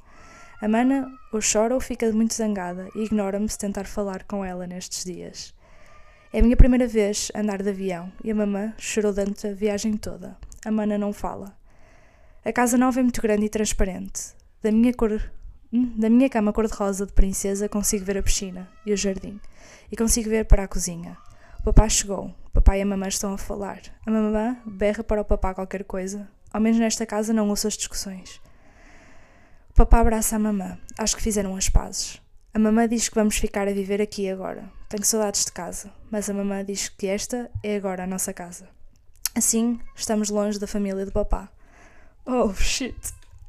[0.60, 4.66] A mana ou chora ou fica muito zangada e ignora-me se tentar falar com ela
[4.66, 5.54] nestes dias.
[6.32, 9.54] É a minha primeira vez a andar de avião e a mamã chorou durante a
[9.54, 10.36] viagem toda.
[10.64, 11.56] A mana não fala.
[12.44, 14.34] A casa nova é muito grande e transparente.
[14.60, 15.30] Da minha cor
[15.72, 19.40] hum, da minha cama cor-de-rosa de princesa consigo ver a piscina e o jardim.
[19.92, 21.16] E consigo ver para a cozinha.
[21.60, 22.34] O papá chegou.
[22.46, 23.80] O papai e a mamã estão a falar.
[24.04, 26.28] A mamã berra para o papá qualquer coisa.
[26.52, 28.40] Ao menos nesta casa não ouço as discussões.
[29.78, 30.76] Papá abraça a mamã.
[30.98, 32.20] Acho que fizeram as pazes.
[32.52, 34.68] A mamã diz que vamos ficar a viver aqui agora.
[34.88, 38.68] Tenho saudades de casa, mas a mamã diz que esta é agora a nossa casa.
[39.36, 41.48] Assim, estamos longe da família do papá.
[42.26, 42.98] Oh shit!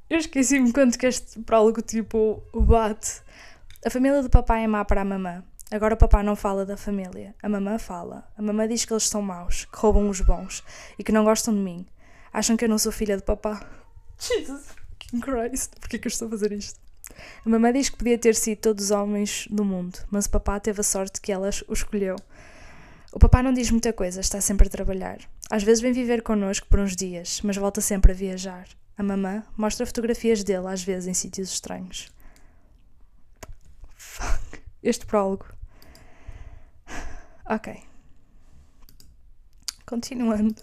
[0.07, 3.23] Eu esqueci-me quanto que este prólogo tipo bate.
[3.83, 5.43] A família do papá é má para a mamã.
[5.71, 7.33] Agora o papá não fala da família.
[7.41, 8.31] A mamã fala.
[8.37, 10.63] A mamã diz que eles são maus, que roubam os bons
[10.99, 11.87] e que não gostam de mim.
[12.31, 13.67] Acham que eu não sou filha de papá.
[14.19, 14.78] Jesus
[15.21, 16.79] Christ, porquê que eu estou a fazer isto?
[17.45, 20.59] A mamã diz que podia ter sido todos os homens do mundo, mas o papá
[20.59, 22.15] teve a sorte que ela o escolheu.
[23.11, 25.17] O papá não diz muita coisa, está sempre a trabalhar.
[25.49, 28.67] Às vezes vem viver connosco por uns dias, mas volta sempre a viajar.
[28.95, 32.11] A mamã mostra fotografias dele, às vezes em sítios estranhos.
[33.95, 34.59] Fuck.
[34.83, 35.47] Este prólogo.
[37.49, 37.81] Ok.
[39.85, 40.61] Continuando.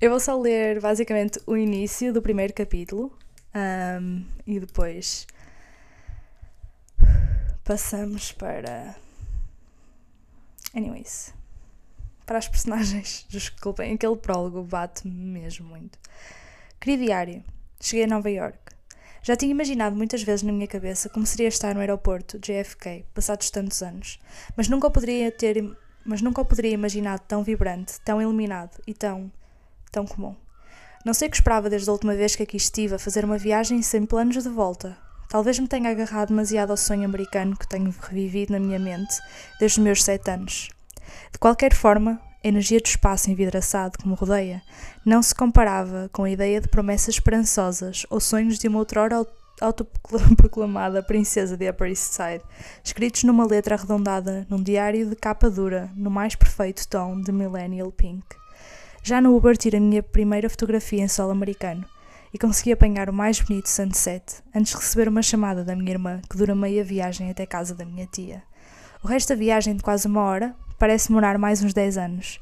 [0.00, 3.18] Eu vou só ler basicamente o início do primeiro capítulo
[3.54, 5.26] um, e depois
[7.64, 8.94] passamos para.
[10.74, 11.32] Anyways.
[12.26, 13.26] Para as personagens.
[13.30, 15.98] Desculpem, aquele prólogo bate-me mesmo muito.
[16.80, 17.44] Querido diário,
[17.80, 18.58] cheguei a Nova York.
[19.22, 23.48] Já tinha imaginado muitas vezes na minha cabeça como seria estar no aeroporto JFK, passados
[23.48, 24.20] tantos anos,
[24.54, 25.64] mas nunca o poderia ter,
[26.04, 29.32] mas nunca o poderia imaginar tão vibrante, tão iluminado e tão,
[29.90, 30.36] tão comum.
[31.04, 33.36] Não sei o que esperava desde a última vez que aqui estive a fazer uma
[33.36, 34.96] viagem sem planos de volta.
[35.28, 39.14] Talvez me tenha agarrado demasiado ao sonho americano que tenho revivido na minha mente
[39.60, 40.70] desde os meus sete anos.
[41.30, 44.62] De qualquer forma, a energia do espaço envidraçado que me rodeia
[45.04, 49.26] não se comparava com a ideia de promessas esperançosas ou sonhos de uma outrora
[49.60, 52.42] autoproclamada princesa de Upper East Side,
[52.82, 57.92] escritos numa letra arredondada num diário de capa dura, no mais perfeito tom de Millennial
[57.92, 58.24] Pink.
[59.06, 61.84] Já no Uber tirei a minha primeira fotografia em solo americano
[62.32, 66.22] e consegui apanhar o mais bonito sunset antes de receber uma chamada da minha irmã
[66.22, 68.42] que dura meia viagem até casa da minha tia.
[69.02, 72.40] O resto da viagem de quase uma hora parece demorar mais uns 10 anos.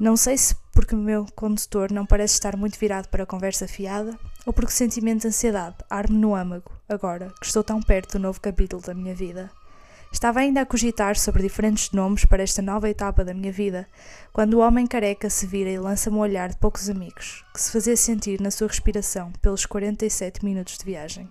[0.00, 3.68] Não sei se porque o meu condutor não parece estar muito virado para a conversa
[3.68, 8.18] fiada, ou porque o sentimento de ansiedade arme no âmago, agora que estou tão perto
[8.18, 9.48] do novo capítulo da minha vida.
[10.10, 13.86] Estava ainda a cogitar sobre diferentes nomes para esta nova etapa da minha vida,
[14.32, 17.70] quando o homem careca se vira e lança-me um olhar de poucos amigos, que se
[17.70, 21.28] fazia sentir na sua respiração pelos 47 minutos de viagem.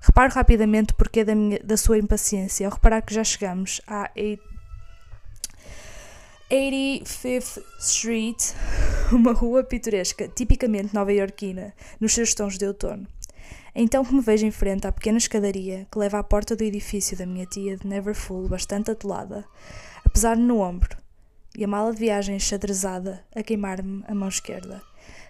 [0.00, 4.10] Reparo rapidamente o porquê da, minha, da sua impaciência ao reparar que já chegamos à
[6.50, 8.52] 85th Street,
[9.10, 13.06] uma rua pitoresca, tipicamente nova-iorquina, nos seus tons de outono.
[13.74, 17.16] Então que me vejo em frente à pequena escadaria que leva à porta do edifício
[17.16, 19.46] da minha tia de Neverfull bastante atolada,
[20.04, 20.96] apesar no ombro,
[21.56, 24.82] e a mala de viagem xadrezada a queimar-me a mão esquerda.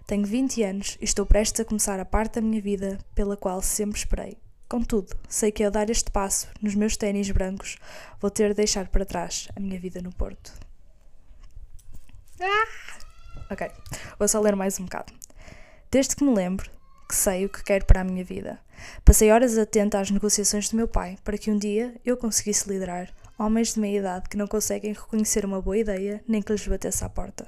[0.07, 3.63] Tenho 20 anos e estou prestes a começar a parte da minha vida pela qual
[3.63, 4.37] sempre esperei.
[4.69, 7.77] Contudo, sei que ao dar este passo, nos meus ténis brancos,
[8.21, 10.53] vou ter de deixar para trás a minha vida no Porto.
[12.41, 13.53] Ah!
[13.53, 13.71] Ok,
[14.19, 15.13] vou só ler mais um bocado.
[15.91, 16.71] Desde que me lembro,
[17.13, 18.59] que sei o que quero para a minha vida.
[19.05, 23.11] Passei horas atenta às negociações do meu pai para que um dia eu conseguisse liderar
[23.39, 27.05] homens de meia idade que não conseguem reconhecer uma boa ideia nem que lhes batesse
[27.05, 27.47] à porta.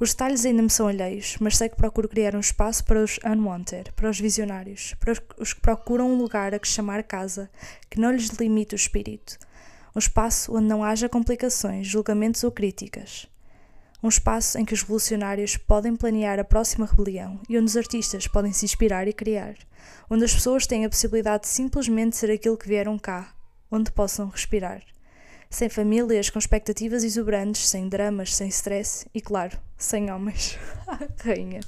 [0.00, 3.20] Os detalhes ainda me são alheios, mas sei que procuro criar um espaço para os
[3.24, 7.48] unwanted, para os visionários, para os que procuram um lugar a que chamar casa,
[7.88, 9.38] que não lhes delimite o espírito.
[9.94, 13.28] Um espaço onde não haja complicações, julgamentos ou críticas
[14.02, 18.28] um espaço em que os revolucionários podem planear a próxima rebelião e onde os artistas
[18.28, 19.54] podem se inspirar e criar,
[20.08, 23.34] onde as pessoas têm a possibilidade de simplesmente ser aquilo que vieram cá,
[23.70, 24.82] onde possam respirar.
[25.50, 30.58] Sem famílias com expectativas exuberantes, sem dramas, sem stress e, claro, sem homens.
[31.24, 31.60] Rainha.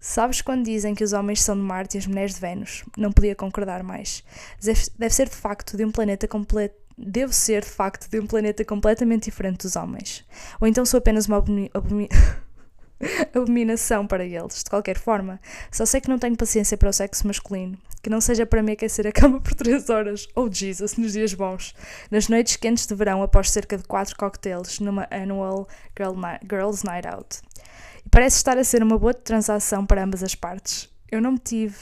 [0.00, 2.84] Sabes quando dizem que os homens são de Marte e as mulheres de Vênus?
[2.96, 4.24] Não podia concordar mais.
[4.96, 8.64] Deve ser de facto de um planeta completo devo ser, de facto, de um planeta
[8.64, 10.24] completamente diferente dos homens.
[10.60, 12.08] Ou então sou apenas uma abomi abomi
[13.34, 14.64] abominação para eles.
[14.64, 17.78] De qualquer forma, só sei que não tenho paciência para o sexo masculino.
[18.02, 21.12] Que não seja para me aquecer a cama por 3 horas, ou oh, Jesus, nos
[21.12, 21.74] dias bons,
[22.10, 26.14] nas noites quentes de verão após cerca de 4 cocktails numa annual girl
[26.48, 27.40] Girls Night Out.
[28.04, 30.88] E parece estar a ser uma boa transação para ambas as partes.
[31.10, 31.76] Eu não me tive.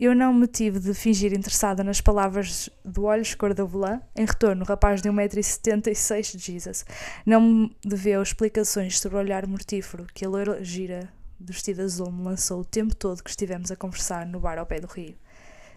[0.00, 4.00] Eu não me tive de fingir interessada nas palavras do olhos cor da volã.
[4.16, 6.86] Em retorno, o rapaz de 1,76m, Jesus,
[7.26, 12.10] não me deveu explicações sobre o olhar mortífero que a loira gira do vestido azul
[12.10, 15.14] me lançou o tempo todo que estivemos a conversar no bar ao pé do rio.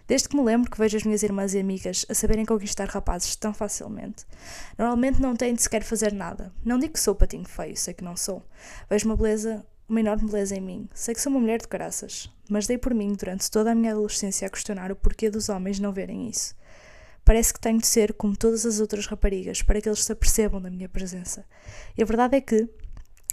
[0.06, 3.36] Desde que me lembro que vejo as minhas irmãs e amigas a saberem conquistar rapazes
[3.36, 4.24] tão facilmente.
[4.78, 6.52] Normalmente não têm de sequer fazer nada.
[6.64, 8.42] Não digo que sou patinho feio, sei que não sou.
[8.88, 10.88] Vejo uma beleza uma enorme beleza em mim.
[10.94, 13.92] Sei que sou uma mulher de caraças, mas dei por mim durante toda a minha
[13.92, 16.54] adolescência a questionar o porquê dos homens não verem isso.
[17.24, 20.60] Parece que tenho de ser como todas as outras raparigas para que eles se apercebam
[20.60, 21.44] da minha presença.
[21.96, 22.68] E a verdade é que,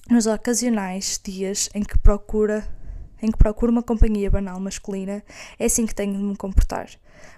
[0.09, 2.65] nos ocasionais dias em que procura
[3.21, 5.23] em que procuro uma companhia banal masculina,
[5.59, 6.89] é assim que tenho de me comportar.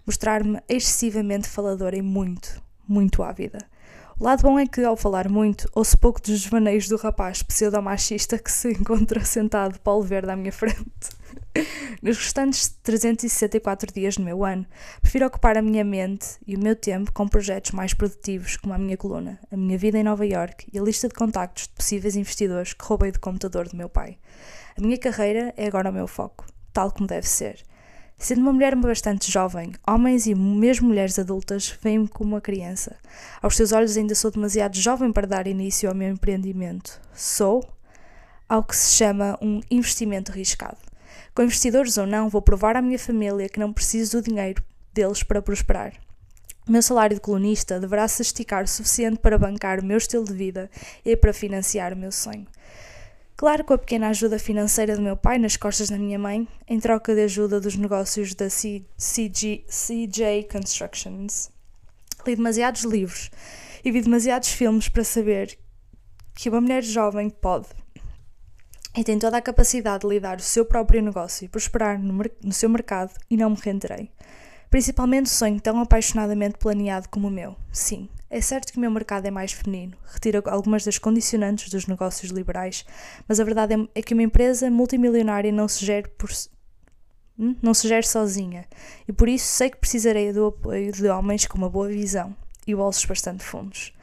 [0.05, 3.57] Mostrar-me excessivamente faladora e muito, muito ávida.
[4.23, 8.49] Lado bom é que, ao falar muito, ouço pouco dos desvaneios do rapaz pseudo-machista que
[8.49, 10.79] se encontra sentado pau verde à minha frente.
[12.01, 14.65] Nos restantes 364 dias do meu ano,
[15.01, 18.77] prefiro ocupar a minha mente e o meu tempo com projetos mais produtivos, como a
[18.77, 22.15] minha coluna, a minha vida em Nova York e a lista de contactos de possíveis
[22.15, 24.17] investidores que roubei do computador do meu pai.
[24.77, 27.61] A minha carreira é agora o meu foco, tal como deve ser.
[28.23, 32.95] Sendo uma mulher bastante jovem, homens e mesmo mulheres adultas veem-me como uma criança.
[33.41, 37.01] Aos seus olhos ainda sou demasiado jovem para dar início ao meu empreendimento.
[37.13, 37.61] Sou
[38.47, 40.77] ao que se chama um investimento arriscado.
[41.35, 45.21] Com investidores ou não, vou provar à minha família que não preciso do dinheiro deles
[45.21, 45.91] para prosperar.
[46.65, 50.23] O meu salário de colunista deverá se esticar o suficiente para bancar o meu estilo
[50.23, 50.71] de vida
[51.03, 52.47] e para financiar o meu sonho.
[53.35, 56.79] Claro, com a pequena ajuda financeira do meu pai nas costas da minha mãe, em
[56.79, 61.49] troca de ajuda dos negócios da C CG CJ Constructions.
[62.25, 63.31] Li demasiados livros
[63.83, 65.57] e vi demasiados filmes para saber
[66.35, 67.67] que uma mulher jovem pode
[68.95, 72.53] e tem toda a capacidade de lidar o seu próprio negócio e prosperar no, no
[72.53, 74.11] seu mercado e não me renderei.
[74.69, 77.55] Principalmente o sonho tão apaixonadamente planeado como o meu.
[77.71, 81.85] Sim, é certo que o meu mercado é mais feminino, retira algumas das condicionantes dos
[81.85, 82.83] negócios liberais,
[83.27, 86.31] mas a verdade é, é que uma empresa multimilionária não se gera por,
[87.37, 87.55] hum?
[87.61, 88.65] não se gera sozinha,
[89.07, 92.73] e por isso sei que precisarei do apoio de homens com uma boa visão e
[92.73, 93.93] bolsos bastante fundos.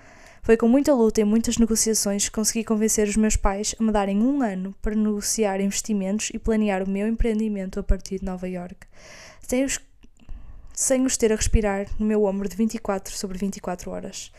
[0.45, 3.91] Foi com muita luta e muitas negociações que consegui convencer os meus pais a me
[3.91, 8.49] darem um ano para negociar investimentos e planear o meu empreendimento a partir de Nova
[8.49, 8.87] York,
[9.41, 9.81] sem os,
[10.81, 14.33] sem os ter a respirar no meu ombro de 24 sobre 24 horas.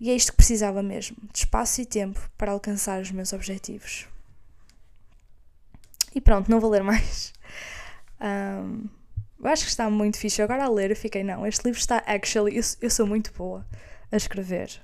[0.00, 4.08] E é isto que precisava mesmo, de espaço e tempo para alcançar os meus objetivos.
[6.12, 7.32] E pronto, não vou ler mais.
[8.20, 8.88] Um,
[9.38, 10.42] eu acho que está muito fixe.
[10.42, 12.56] Agora a ler eu fiquei, não, este livro está actually.
[12.56, 13.64] Eu, eu sou muito boa
[14.10, 14.80] a escrever.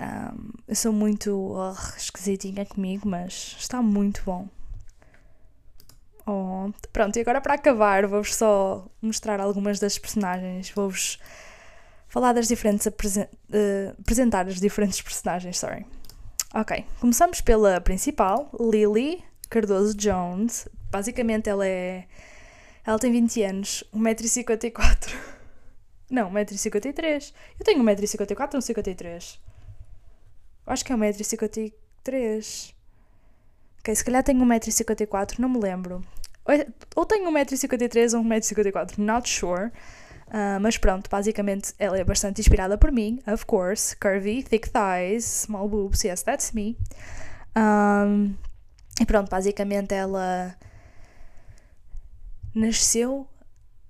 [0.00, 4.48] Um, eu sou muito oh, esquisitinha comigo, mas está muito bom.
[6.26, 10.70] Oh, pronto, e agora para acabar, vou-vos só mostrar algumas das personagens.
[10.70, 11.18] Vou-vos
[12.08, 12.86] falar das diferentes.
[12.86, 15.84] Apresen uh, apresentar as diferentes personagens, sorry.
[16.54, 20.68] Ok, começamos pela principal, Lily Cardoso Jones.
[20.90, 22.06] Basicamente, ela é.
[22.86, 25.14] Ela tem 20 anos, 1,54m.
[26.10, 27.32] Não, 1,53m.
[27.58, 29.40] Eu tenho 1,54m ou 53
[30.66, 32.73] Acho que é 1,53m.
[33.84, 36.02] Ok, se calhar tenho 1,54m, não me lembro.
[36.96, 39.66] Ou tenho 1,53m ou 1,54m, not sure.
[40.28, 43.94] Uh, mas pronto, basicamente ela é bastante inspirada por mim, of course.
[43.96, 46.78] Curvy, thick thighs, small boobs, yes, that's me.
[47.54, 48.34] Um,
[48.98, 50.56] e pronto, basicamente ela
[52.54, 53.28] nasceu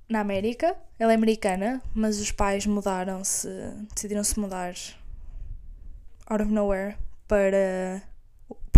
[0.09, 0.75] na América.
[0.99, 3.49] Ela é americana, mas os pais mudaram-se,
[3.95, 4.75] decidiram-se mudar
[6.27, 6.97] out of nowhere
[7.29, 8.03] para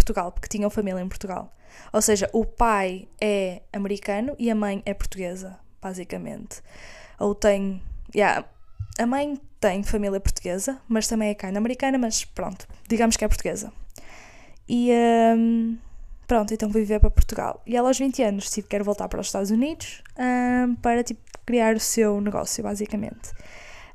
[0.07, 1.53] Portugal, porque tinham família em Portugal.
[1.93, 6.63] Ou seja, o pai é americano e a mãe é portuguesa, basicamente.
[7.19, 7.83] Ou tem.
[8.15, 8.47] Yeah,
[8.99, 13.29] a mãe tem família portuguesa, mas também é carne americana, mas pronto, digamos que é
[13.29, 13.73] portuguesa.
[14.69, 14.91] E
[15.37, 15.77] um,
[16.27, 17.63] pronto, então vou viver para Portugal.
[17.67, 21.03] E ela aos 20 anos decide que quer voltar para os Estados Unidos um, para
[21.03, 23.31] tipo, criar o seu negócio, basicamente.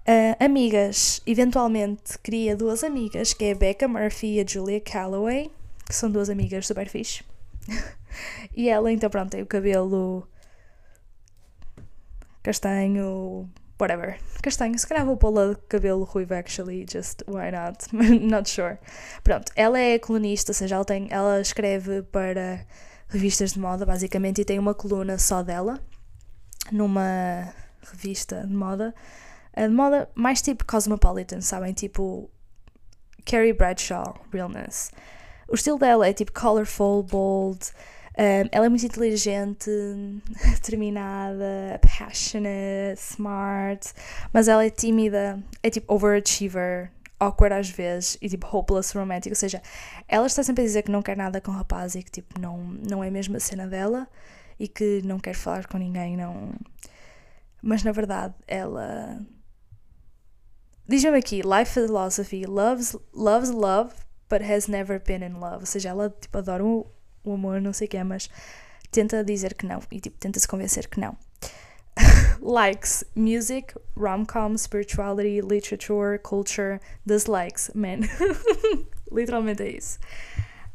[0.01, 5.51] Uh, amigas, eventualmente cria duas amigas, que é a Becca Murphy e a Julia Calloway,
[5.91, 7.23] que são duas amigas super fixe.
[8.55, 10.27] e ela, então, pronto, tem o cabelo
[12.43, 13.49] castanho,
[13.79, 14.19] whatever.
[14.41, 17.85] Castanho, se calhar vou pô-la de cabelo ruivo, actually, just why not?
[18.25, 18.77] not sure.
[19.23, 22.65] Pronto, ela é colunista, ou seja, ela, tem, ela escreve para
[23.07, 25.79] revistas de moda, basicamente, e tem uma coluna só dela,
[26.71, 28.93] numa revista de moda
[29.53, 31.73] a de moda mais tipo cosmopolitan, sabem?
[31.73, 32.29] Tipo
[33.25, 34.91] Carrie Bradshaw, realness.
[35.51, 37.59] O estilo dela é tipo colorful, bold.
[38.17, 39.69] Um, ela é muito inteligente,
[40.55, 43.93] determinada, passionate, smart,
[44.31, 49.35] mas ela é tímida, é tipo overachiever, awkward às vezes e tipo hopeless romantic, ou
[49.35, 49.61] seja,
[50.07, 52.39] ela está sempre a dizer que não quer nada com o rapaz e que tipo
[52.39, 52.57] não,
[52.89, 54.07] não é mesmo a cena dela
[54.57, 56.53] e que não quer falar com ninguém, não.
[57.61, 59.19] Mas na verdade ela
[60.87, 63.93] Diz-me aqui, life philosophy, loves, loves love,
[64.31, 65.59] but has never been in love.
[65.59, 66.87] Ou seja, ela tipo, adora o,
[67.23, 68.29] o amor, não sei o que é, mas
[68.89, 71.17] tenta dizer que não e tipo, tenta se convencer que não.
[72.41, 78.01] Likes music, rom-com, spirituality, literature, culture, dislikes men.
[79.11, 79.99] Literalmente é isso.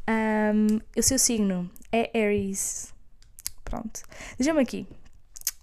[0.07, 2.93] Um, o seu signo é Aries.
[3.65, 4.01] Pronto.
[4.37, 4.87] Diz-me aqui.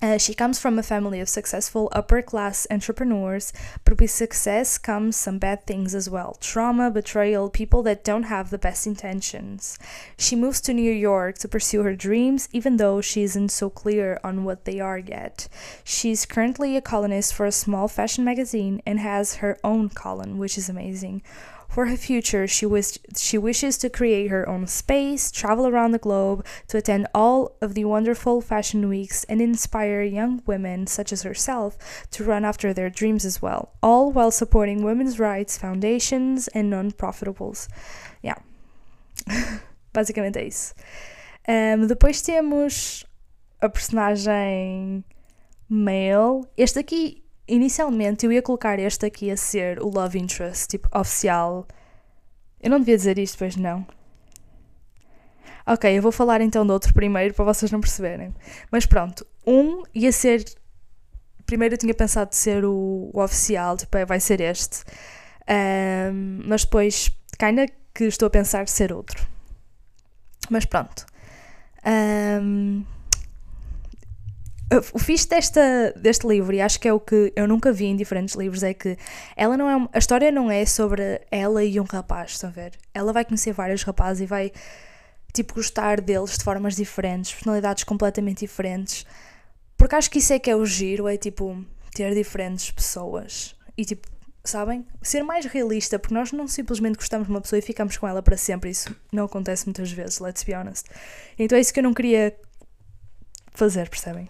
[0.04, 3.54] Uh, she comes from a family of successful upper class entrepreneurs,
[3.86, 8.50] but with success comes some bad things as well trauma, betrayal, people that don't have
[8.50, 9.78] the best intentions.
[10.18, 14.20] She moves to New York to pursue her dreams, even though she isn't so clear
[14.22, 15.48] on what they are yet.
[15.84, 20.58] She's currently a columnist for a small fashion magazine and has her own column, which
[20.58, 21.22] is amazing.
[21.74, 25.98] For her future, she, wish, she wishes to create her own space, travel around the
[25.98, 31.22] globe, to attend all of the wonderful fashion weeks, and inspire young women such as
[31.22, 31.76] herself
[32.12, 37.66] to run after their dreams as well, all while supporting women's rights foundations and non-profitables.
[38.22, 38.38] Yeah.
[39.92, 40.74] Basicamente é isso.
[41.48, 43.04] Um, depois temos
[43.60, 45.02] a personagem
[45.68, 46.46] male.
[46.56, 51.66] Este aqui inicialmente eu ia colocar este aqui a ser o love interest, tipo, oficial.
[52.60, 53.86] Eu não devia dizer isto, pois não.
[55.66, 58.34] Ok, eu vou falar então do outro primeiro para vocês não perceberem.
[58.70, 60.44] Mas pronto, um ia ser.
[61.46, 64.84] Primeiro eu tinha pensado de ser o, o oficial, tipo, é, vai ser este.
[65.48, 69.26] Um, mas depois, ainda que estou a pensar de ser outro.
[70.50, 71.06] Mas pronto.
[71.86, 72.84] Um,
[74.92, 77.96] o fixe desta, deste livro, e acho que é o que eu nunca vi em
[77.96, 78.96] diferentes livros, é que
[79.36, 79.88] ela não é.
[79.92, 82.72] A história não é sobre ela e um rapaz, estão a ver?
[82.92, 84.52] Ela vai conhecer vários rapazes e vai,
[85.32, 89.06] tipo, gostar deles de formas diferentes, personalidades completamente diferentes.
[89.76, 91.64] Porque acho que isso é que é o giro, é tipo,
[91.94, 93.54] ter diferentes pessoas.
[93.76, 94.06] E tipo,
[94.44, 94.86] sabem?
[95.02, 98.22] Ser mais realista, porque nós não simplesmente gostamos de uma pessoa e ficamos com ela
[98.22, 98.70] para sempre.
[98.70, 100.86] Isso não acontece muitas vezes, let's be honest.
[101.38, 102.36] Então é isso que eu não queria
[103.52, 104.28] fazer, percebem?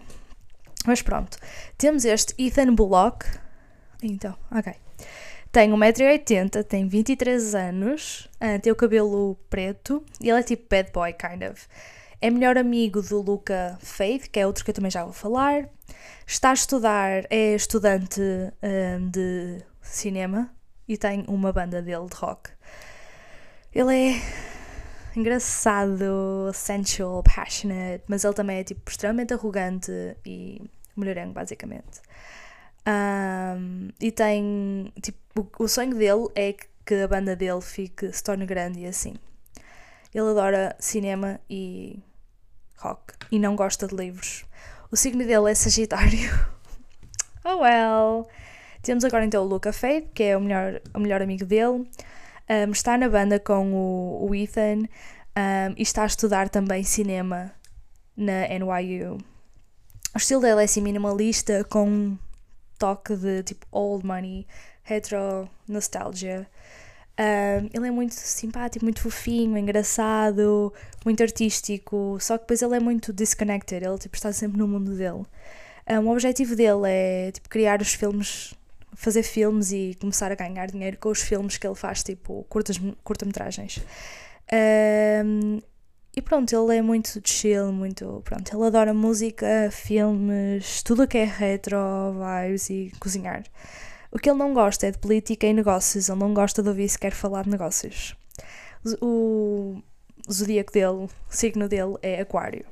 [0.85, 1.37] Mas pronto,
[1.77, 3.25] temos este Ethan Bullock.
[4.03, 4.73] Então, ok.
[5.51, 10.91] Tem 1,80m, tem 23 anos, uh, tem o cabelo preto e ele é tipo bad
[10.91, 11.65] boy, kind of.
[12.21, 15.69] É melhor amigo do Luca Faith, que é outro que eu também já vou falar.
[16.27, 20.53] Está a estudar, é estudante uh, de cinema
[20.87, 22.49] e tem uma banda dele de rock.
[23.73, 24.21] Ele é
[25.15, 29.91] engraçado, sensual, passionate, mas ele também é tipo extremamente arrogante
[30.25, 30.61] e
[30.95, 32.01] mulherengo, basicamente.
[32.87, 35.17] Um, e tem, tipo,
[35.59, 36.53] o, o sonho dele é
[36.85, 39.15] que a banda dele fique, se torne grande e assim.
[40.13, 41.99] Ele adora cinema e
[42.77, 44.45] rock e não gosta de livros.
[44.91, 46.29] O signo dele é Sagitário.
[47.43, 48.27] oh well!
[48.81, 51.89] Temos agora então o Luca Faith, que é o melhor, o melhor amigo dele.
[52.47, 54.83] Um, está na banda com o, o Ethan
[55.35, 57.51] um, e está a estudar também cinema
[58.15, 59.17] na NYU.
[60.15, 62.17] O estilo dele é assim minimalista, com um
[62.79, 64.47] toque de tipo old money,
[64.81, 66.47] retro nostalgia.
[67.19, 72.79] Um, ele é muito simpático, muito fofinho, engraçado, muito artístico, só que depois ele é
[72.79, 75.25] muito disconnected, ele tipo, está sempre no mundo dele.
[75.89, 78.53] Um, o objetivo dele é tipo, criar os filmes,
[78.93, 82.79] fazer filmes e começar a ganhar dinheiro com os filmes que ele faz, tipo curtas,
[83.03, 83.81] curta-metragens.
[85.25, 85.59] Um,
[86.15, 88.21] e pronto, ele é muito chill, muito.
[88.23, 91.77] Pronto, ele adora música, filmes, tudo o que é retro,
[92.13, 93.43] vibes e cozinhar.
[94.11, 96.87] O que ele não gosta é de política e negócios, ele não gosta de ouvir
[96.87, 98.15] sequer falar de negócios.
[99.01, 99.81] O,
[100.31, 102.65] zodíaco dele, o signo dele é Aquário.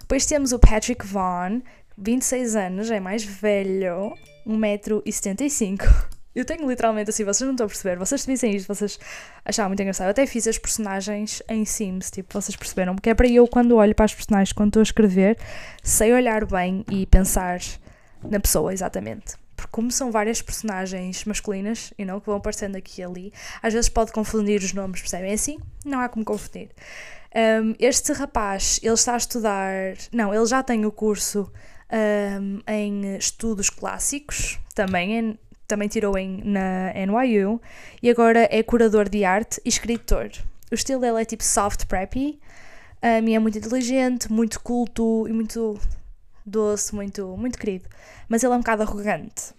[0.00, 1.60] Depois temos o Patrick Vaughn,
[1.98, 6.15] 26 anos, é mais velho, 1,75m.
[6.36, 9.00] Eu tenho literalmente assim, vocês não estão a perceber, vocês se vissem isto, vocês
[9.42, 10.08] achavam muito engraçado.
[10.08, 12.94] Eu até fiz as personagens em Sims, tipo, vocês perceberam?
[12.94, 15.38] Porque é para eu, quando olho para as personagens, quando estou a escrever,
[15.82, 17.58] sei olhar bem e pensar
[18.22, 19.34] na pessoa, exatamente.
[19.56, 23.32] Porque como são várias personagens masculinas, you know, que vão aparecendo aqui e ali,
[23.62, 25.30] às vezes pode confundir os nomes, percebem?
[25.30, 26.68] É assim, não há como confundir.
[27.34, 29.72] Um, este rapaz, ele está a estudar,
[30.12, 31.50] não, ele já tem o curso
[31.90, 37.60] um, em estudos clássicos, também em também tirou em, na NYU
[38.02, 40.30] e agora é curador de arte e escritor.
[40.70, 42.38] O estilo dele é tipo soft preppy,
[43.02, 45.78] um, e é muito inteligente, muito culto e muito
[46.44, 47.88] doce, muito, muito querido.
[48.28, 49.54] Mas ele é um bocado arrogante.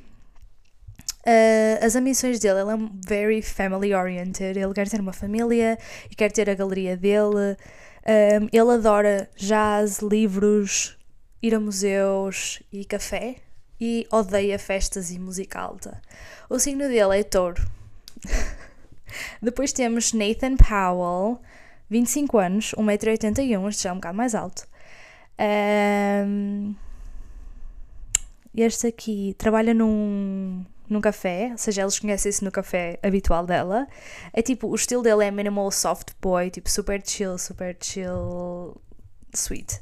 [1.25, 5.77] Uh, as ambições dele, ele é very family oriented, ele quer ter uma família
[6.09, 7.57] e quer ter a galeria dele.
[8.05, 10.97] Um, ele adora jazz, livros,
[11.41, 13.46] ir a museus e café
[13.79, 16.01] e odeia festas e música alta.
[16.49, 17.65] O signo dele é touro.
[19.41, 21.39] Depois temos Nathan Powell,
[21.89, 24.67] 25 anos, 1,81m, este já é um bocado mais alto.
[25.39, 26.75] Um,
[28.55, 33.87] este aqui trabalha num, num café, ou seja, eles conhecem-se no café habitual dela.
[34.33, 38.75] É tipo, o estilo dele é minimal soft boy, tipo super chill, super chill,
[39.33, 39.79] sweet.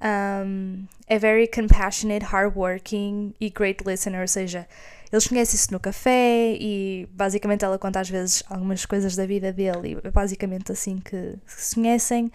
[0.00, 4.66] Um, é very compassionate, hardworking e great listener, ou seja,
[5.10, 9.98] eles conhecem-se no café e basicamente ela conta às vezes algumas coisas da vida dele
[10.02, 12.30] e é basicamente assim que se conhecem.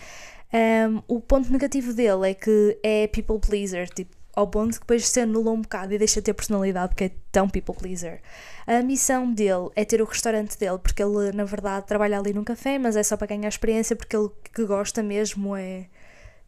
[0.53, 5.07] Um, o ponto negativo dele é que é people pleaser, tipo, ao ponto que depois
[5.07, 8.21] se anula um bocado e deixa de ter personalidade porque é tão people pleaser.
[8.65, 12.43] A missão dele é ter o restaurante dele, porque ele na verdade trabalha ali num
[12.43, 15.85] café, mas é só para ganhar experiência porque ele que gosta mesmo é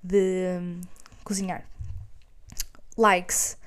[0.03, 0.59] de
[1.25, 1.65] cozinhar.
[2.97, 3.57] Likes: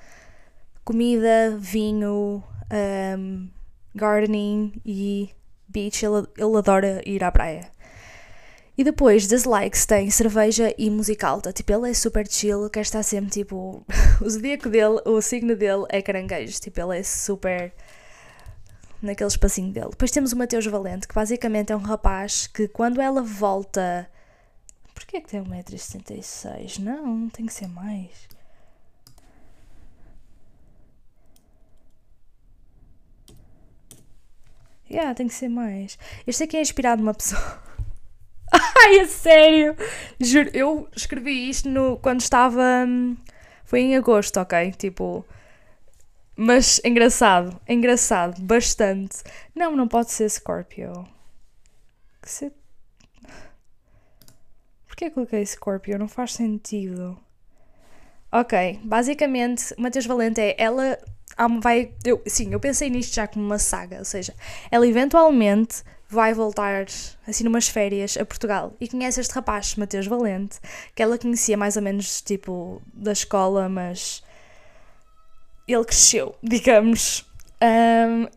[0.83, 2.43] comida, vinho,
[3.17, 3.49] um,
[3.93, 5.29] gardening e
[5.67, 6.03] beach.
[6.03, 7.69] Ele, ele adora ir à praia.
[8.79, 11.51] E depois, dislikes, tem cerveja e música alta.
[11.51, 13.85] Tipo, ele é super chill, quer estar sempre, tipo...
[14.23, 16.61] o zodíaco dele, o signo dele é caranguejo.
[16.61, 17.73] Tipo, ele é super...
[19.01, 19.89] naquele espacinho dele.
[19.89, 24.09] Depois temos o Mateus Valente, que basicamente é um rapaz que quando ela volta...
[24.99, 26.79] Porquê é que tem 1,76m?
[26.79, 28.27] Não, tem que ser mais.
[34.91, 35.97] Yeah, tem que ser mais.
[36.27, 37.41] Este aqui é inspirado numa pessoa...
[38.51, 39.77] Ai, é sério!
[40.19, 42.61] Juro, eu escrevi isto no, quando estava.
[42.85, 43.15] Hum,
[43.63, 44.73] foi em agosto, ok?
[44.73, 45.25] Tipo.
[46.35, 49.23] Mas engraçado, engraçado, bastante.
[49.55, 51.07] Não, não pode ser Scorpio.
[52.21, 52.58] Que se...
[54.99, 55.97] Porquê coloquei Scorpio?
[55.97, 57.17] Não faz sentido.
[58.29, 60.99] Ok, basicamente, Matheus Valente é ela.
[61.61, 64.35] Vai, eu, sim, eu pensei nisto já como uma saga, ou seja,
[64.69, 66.85] ela eventualmente vai voltar
[67.25, 70.59] assim numas férias a Portugal e conhece este rapaz, Mateus Valente,
[70.93, 74.21] que ela conhecia mais ou menos tipo da escola, mas
[75.65, 77.25] ele cresceu, digamos.
[77.63, 78.27] Um...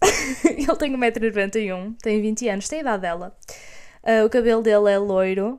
[0.48, 3.36] ele tem 1,91m, tem 20 anos, tem a idade dela.
[4.04, 5.58] Uh, o cabelo dele é loiro.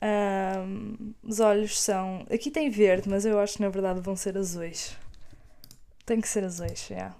[0.00, 1.14] Um...
[1.22, 2.24] os olhos são.
[2.32, 4.96] Aqui tem verde, mas eu acho que na verdade vão ser azuis.
[6.06, 6.94] Tem que ser azuis, é.
[6.94, 7.16] Yeah.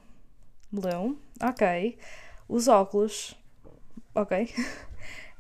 [0.71, 1.99] Blue, ok.
[2.49, 3.37] Os óculos
[4.15, 4.49] ok?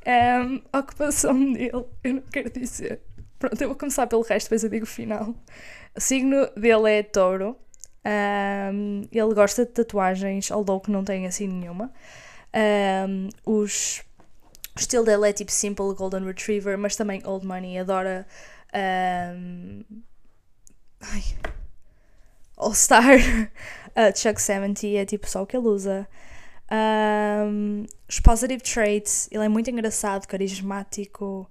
[0.07, 3.03] Um, a ocupação dele, eu não quero dizer.
[3.39, 5.35] Pronto, eu vou começar pelo resto, depois eu digo o final.
[5.95, 7.59] O signo dele é touro.
[8.73, 11.93] Um, ele gosta de tatuagens, although que não tem assim nenhuma.
[13.07, 14.03] Um, os,
[14.79, 17.79] o estilo dele é tipo simple golden retriever, mas também old money.
[17.79, 18.27] Adora.
[18.73, 19.83] Um,
[21.01, 21.23] ai,
[22.57, 23.05] All Star.
[23.99, 26.07] Uh, Chuck 70 é tipo só o que ele usa.
[26.71, 31.51] Um, os positive traits, ele é muito engraçado, carismático.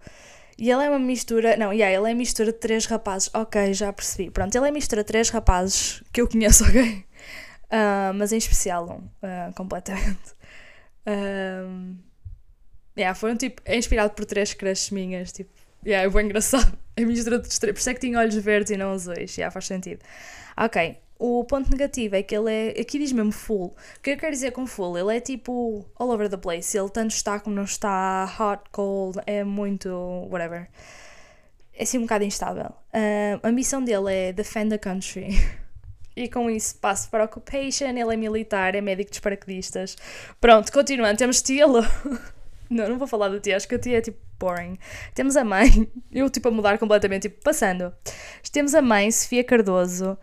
[0.57, 1.57] E ele é uma mistura.
[1.57, 3.29] Não, yeah, ele é mistura de três rapazes.
[3.33, 4.31] Ok, já percebi.
[4.31, 7.03] Pronto, ele é mistura de três rapazes que eu conheço, ok?
[7.65, 10.37] Uh, mas em especial um, uh, completamente.
[11.05, 11.97] Um,
[12.97, 13.61] yeah, foram tipo.
[13.65, 15.31] É inspirado por três crushes minhas.
[15.31, 15.49] Tipo,
[15.85, 16.77] yeah, é bem engraçado.
[16.97, 17.73] É mistura de três.
[17.73, 19.37] Por isso é que tinha olhos verdes e não azuis.
[19.37, 19.99] Yeah, faz sentido.
[20.57, 22.81] Ok, o ponto negativo é que ele é.
[22.81, 23.75] Aqui diz mesmo full.
[23.97, 24.97] O que eu quero dizer com full?
[24.97, 26.77] Ele é tipo all over the place.
[26.77, 29.89] Ele tanto está como não está, hot, cold, é muito.
[30.29, 30.67] whatever.
[31.73, 32.71] É assim um bocado instável.
[32.93, 35.29] Uh, a missão dele é defend the country.
[36.15, 37.89] e com isso passo para occupation.
[37.89, 39.95] Ele é militar, é médico dos paraquedistas.
[40.39, 41.17] Pronto, continuando.
[41.17, 41.81] Temos estilo.
[42.69, 44.77] não, não vou falar do tia, acho que a tia é tipo boring.
[45.13, 47.93] Temos a mãe, eu tipo a mudar completamente, tipo passando.
[48.51, 50.17] Temos a mãe, Sofia Cardoso.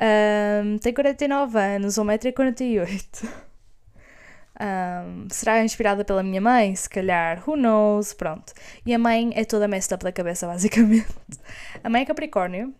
[0.00, 3.28] Um, tem 49 anos, 1,48m.
[4.60, 6.74] Um, será inspirada pela minha mãe?
[6.74, 8.12] Se calhar, who knows?
[8.12, 8.52] Pronto.
[8.84, 11.06] E a mãe é toda messed up da cabeça, basicamente.
[11.82, 12.74] A mãe é Capricórnio.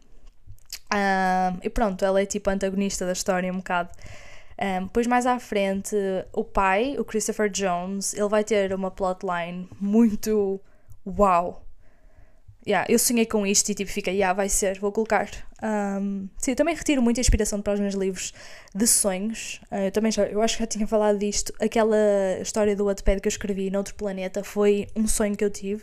[0.92, 3.90] Um, e pronto, ela é tipo antagonista da história, um bocado.
[4.60, 5.94] Um, depois, mais à frente,
[6.32, 10.60] o pai, o Christopher Jones, ele vai ter uma plotline muito
[11.06, 11.67] uau
[12.68, 15.26] yeah, eu sonhei com isto e tipo, fica, yeah, vai ser, vou colocar.
[15.62, 18.34] Um, sim, eu também retiro muita inspiração para os meus livros
[18.74, 19.58] de sonhos.
[19.72, 21.50] Uh, eu também já, eu acho que já tinha falado disto.
[21.58, 21.96] Aquela
[22.42, 25.82] história do Wattpad que eu escrevi noutro planeta foi um sonho que eu tive.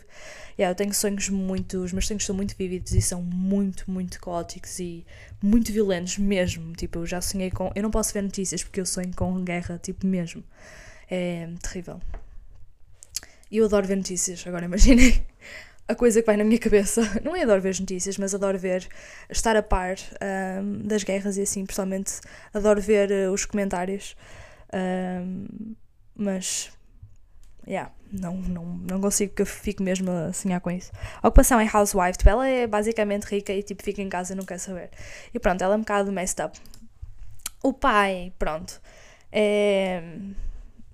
[0.56, 4.20] Yeah, eu tenho sonhos muito, os meus sonhos são muito vívidos e são muito, muito
[4.20, 5.04] caóticos e
[5.42, 6.72] muito violentos mesmo.
[6.74, 7.72] Tipo, eu já sonhei com.
[7.74, 10.44] Eu não posso ver notícias porque eu sonho com guerra, tipo, mesmo.
[11.10, 12.00] É terrível.
[13.50, 15.24] E eu adoro ver notícias, agora imaginei
[15.88, 17.02] a coisa que vai na minha cabeça.
[17.22, 18.86] Não é adoro ver as notícias, mas adoro ver,
[19.30, 19.96] estar a par
[20.60, 22.20] um, das guerras e assim, pessoalmente
[22.52, 24.16] adoro ver uh, os comentários.
[24.72, 25.46] Um,
[26.14, 26.70] mas,
[27.66, 30.90] yeah, não, não, não consigo que eu fique mesmo a sonhar com isso.
[31.22, 34.36] A ocupação é housewife, tipo, ela é basicamente rica e tipo, fica em casa e
[34.36, 34.90] não quer saber.
[35.32, 36.58] E pronto, ela é um bocado messed up.
[37.62, 38.80] O pai, pronto.
[39.30, 40.02] é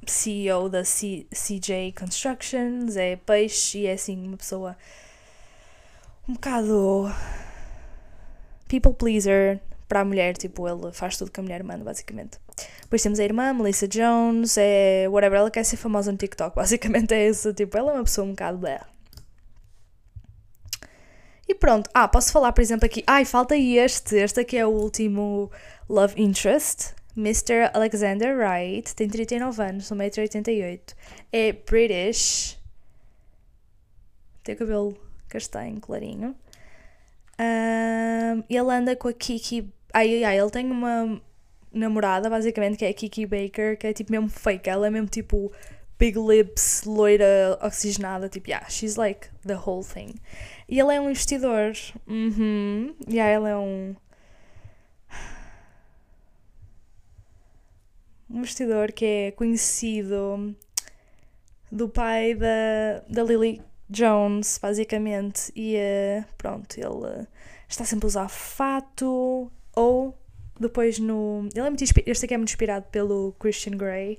[0.06, 4.76] CEO da C CJ Constructions, é peixe e é assim uma pessoa
[6.28, 7.12] um bocado
[8.68, 12.38] people pleaser para a mulher, tipo, ele faz tudo que a mulher manda, basicamente.
[12.80, 17.12] Depois temos a irmã, Melissa Jones, é whatever, ela quer ser famosa no TikTok, basicamente
[17.12, 18.80] é isso, tipo, ela é uma pessoa um bocado blé.
[21.46, 24.70] E pronto, ah, posso falar, por exemplo, aqui, ai, falta este, este aqui é o
[24.70, 25.50] último
[25.90, 27.70] Love Interest, Mr.
[27.74, 30.94] Alexander Wright, tem 39 anos, 1,88m,
[31.32, 32.58] é British,
[34.42, 34.96] tem cabelo
[35.28, 36.34] castanho, clarinho.
[37.38, 39.72] Um, ele anda com a Kiki.
[39.92, 41.20] Ai, ai, ele tem uma
[41.72, 44.68] namorada, basicamente, que é a Kiki Baker, que é tipo mesmo fake.
[44.68, 45.52] Ela é mesmo tipo
[45.98, 48.28] big lips, loira, oxigenada.
[48.28, 50.14] Tipo, yeah, she's like the whole thing.
[50.68, 51.72] E ele é um investidor.
[52.06, 52.94] Uhum.
[53.08, 53.94] Yeah, ele é um.
[58.32, 60.56] Um investidor que é conhecido
[61.70, 65.52] do pai da, da Lily Jones, basicamente.
[65.54, 67.26] E uh, pronto, ele
[67.68, 70.16] está sempre a usar fato ou
[70.58, 71.48] depois no.
[71.54, 74.18] Ele é muito Este aqui é muito inspirado pelo Christian Grey.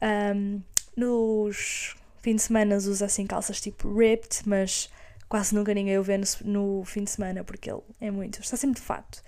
[0.00, 0.62] Um,
[0.96, 4.90] nos fins de semana usa assim calças tipo ripped, mas
[5.28, 8.40] quase nunca ninguém o vê no, no fim de semana porque ele é muito.
[8.40, 9.22] Está sempre de fato.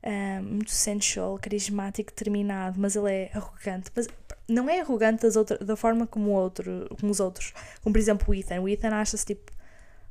[0.00, 3.90] Um, muito sensual, carismático, determinado, mas ele é arrogante.
[3.94, 4.06] Mas
[4.48, 7.52] não é arrogante das outra, da forma como, outro, como os outros.
[7.82, 8.60] Como por exemplo o Ethan.
[8.60, 9.52] O Ethan acha-se tipo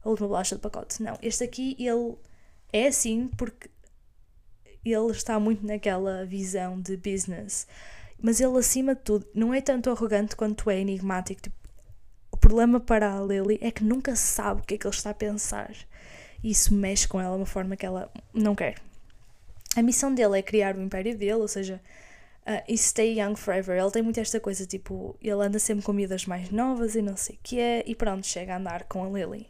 [0.03, 1.01] a última bolacha do pacote.
[1.01, 2.15] Não, este aqui ele
[2.71, 3.69] é assim porque
[4.85, 7.67] ele está muito naquela visão de business.
[8.21, 11.41] Mas ele, acima de tudo, não é tanto arrogante quanto é enigmático.
[11.41, 11.55] Tipo,
[12.31, 15.11] o problema para a Lily é que nunca sabe o que é que ele está
[15.11, 15.73] a pensar.
[16.43, 18.75] E isso mexe com ela de uma forma que ela não quer.
[19.77, 21.79] A missão dele é criar o império dele, ou seja,
[22.47, 23.77] uh, e stay young forever.
[23.77, 27.15] Ele tem muito esta coisa, tipo, ele anda sempre com miúdas mais novas e não
[27.15, 29.47] sei o que é, e pronto, chega a andar com a Lily.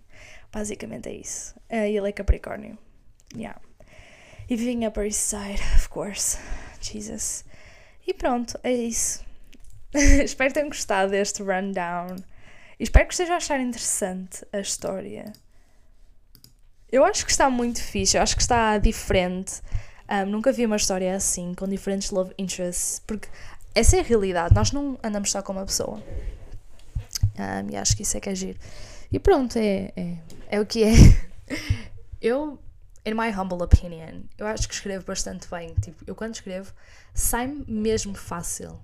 [0.51, 1.55] Basicamente é isso.
[1.71, 2.77] Uh, ele é Capricórnio.
[3.33, 3.57] Yeah.
[4.49, 6.37] E vim Upper East Side, of course.
[6.81, 7.45] Jesus.
[8.05, 9.23] E pronto, é isso.
[9.95, 12.17] espero que tenham gostado deste rundown.
[12.77, 15.31] Espero que estejam a achar interessante a história.
[16.91, 19.61] Eu acho que está muito fixe, eu acho que está diferente.
[20.09, 23.27] Um, nunca vi uma história assim, com diferentes love interests, porque
[23.75, 26.01] essa é a realidade, nós não andamos só com uma pessoa.
[27.37, 28.59] Um, e acho que isso é que é giro.
[29.11, 30.17] E pronto, é, é,
[30.49, 30.91] é o que é.
[32.21, 32.59] Eu
[33.07, 35.73] in my humble opinion, eu acho que escrevo bastante bem.
[35.81, 36.73] Tipo, eu quando escrevo,
[37.13, 38.77] sai-me mesmo fácil.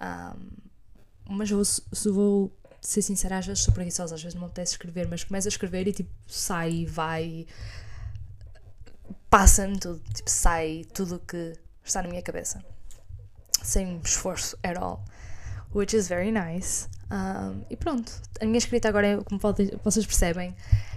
[0.00, 4.46] Um, mas vou, se vou ser sincera, às vezes sou preguiçosa, às vezes não me
[4.46, 7.46] apetece escrever, mas começo a escrever e tipo, sai, vai,
[9.30, 11.54] passa-me tudo, tipo, sai tudo o que
[11.84, 12.62] está na minha cabeça.
[13.62, 15.04] Sem esforço at all.
[15.74, 16.88] Which is very nice.
[17.10, 19.40] Um, e pronto, a minha escrita agora, é, como
[19.82, 20.54] vocês percebem,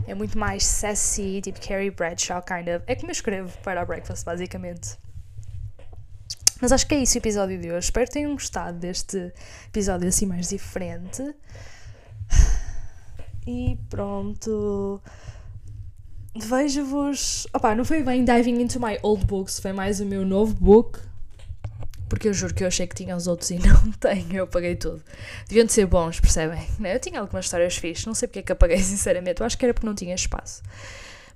[0.08, 2.84] é muito mais sassy, tipo Carrie Bradshaw, kind of.
[2.88, 4.98] É como eu escrevo para a breakfast, basicamente.
[6.62, 7.86] Mas acho que é isso o episódio de hoje.
[7.86, 9.34] Espero que tenham gostado deste
[9.68, 11.34] episódio assim mais diferente.
[13.48, 15.02] E pronto.
[16.36, 17.48] Vejo-vos.
[17.54, 21.00] Opa, não foi bem diving into my old books, foi mais o meu novo book
[22.12, 24.76] porque eu juro que eu achei que tinha os outros e não tenho, eu apaguei
[24.76, 25.02] tudo.
[25.48, 26.62] Deviam de ser bons, percebem?
[26.84, 29.40] Eu tinha algumas histórias fixas, não sei porque é que apaguei, sinceramente.
[29.40, 30.62] Eu acho que era porque não tinha espaço.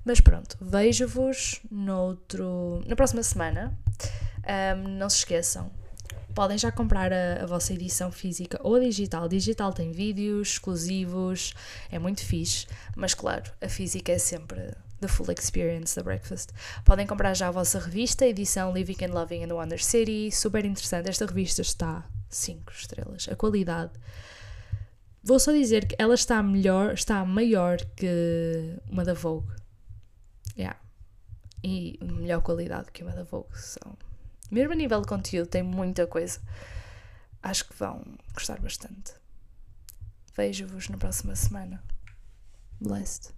[0.04, 3.76] Mas pronto, vejo-vos noutro, na próxima semana.
[4.76, 5.70] Um, não se esqueçam,
[6.34, 9.26] podem já comprar a, a, vossa edição física ou digital.
[9.28, 11.54] Digital tem vídeos exclusivos,
[11.90, 16.50] é muito fixe, mas claro, a física é sempre the full experience da breakfast.
[16.84, 20.64] Podem comprar já a vossa revista, edição Living and Loving in the Wonder City, super
[20.64, 21.08] interessante.
[21.08, 23.28] Esta revista está 5 estrelas.
[23.30, 23.92] A qualidade.
[25.22, 29.52] Vou só dizer que ela está melhor, está maior que uma da Vogue.
[30.56, 30.78] Yeah.
[31.62, 33.58] E melhor qualidade que uma da Vogue.
[33.58, 33.80] So.
[34.50, 36.40] Mesmo a nível de conteúdo, tem muita coisa.
[37.42, 39.14] Acho que vão gostar bastante.
[40.36, 41.82] Vejo-vos na próxima semana.
[42.80, 43.35] Blessed.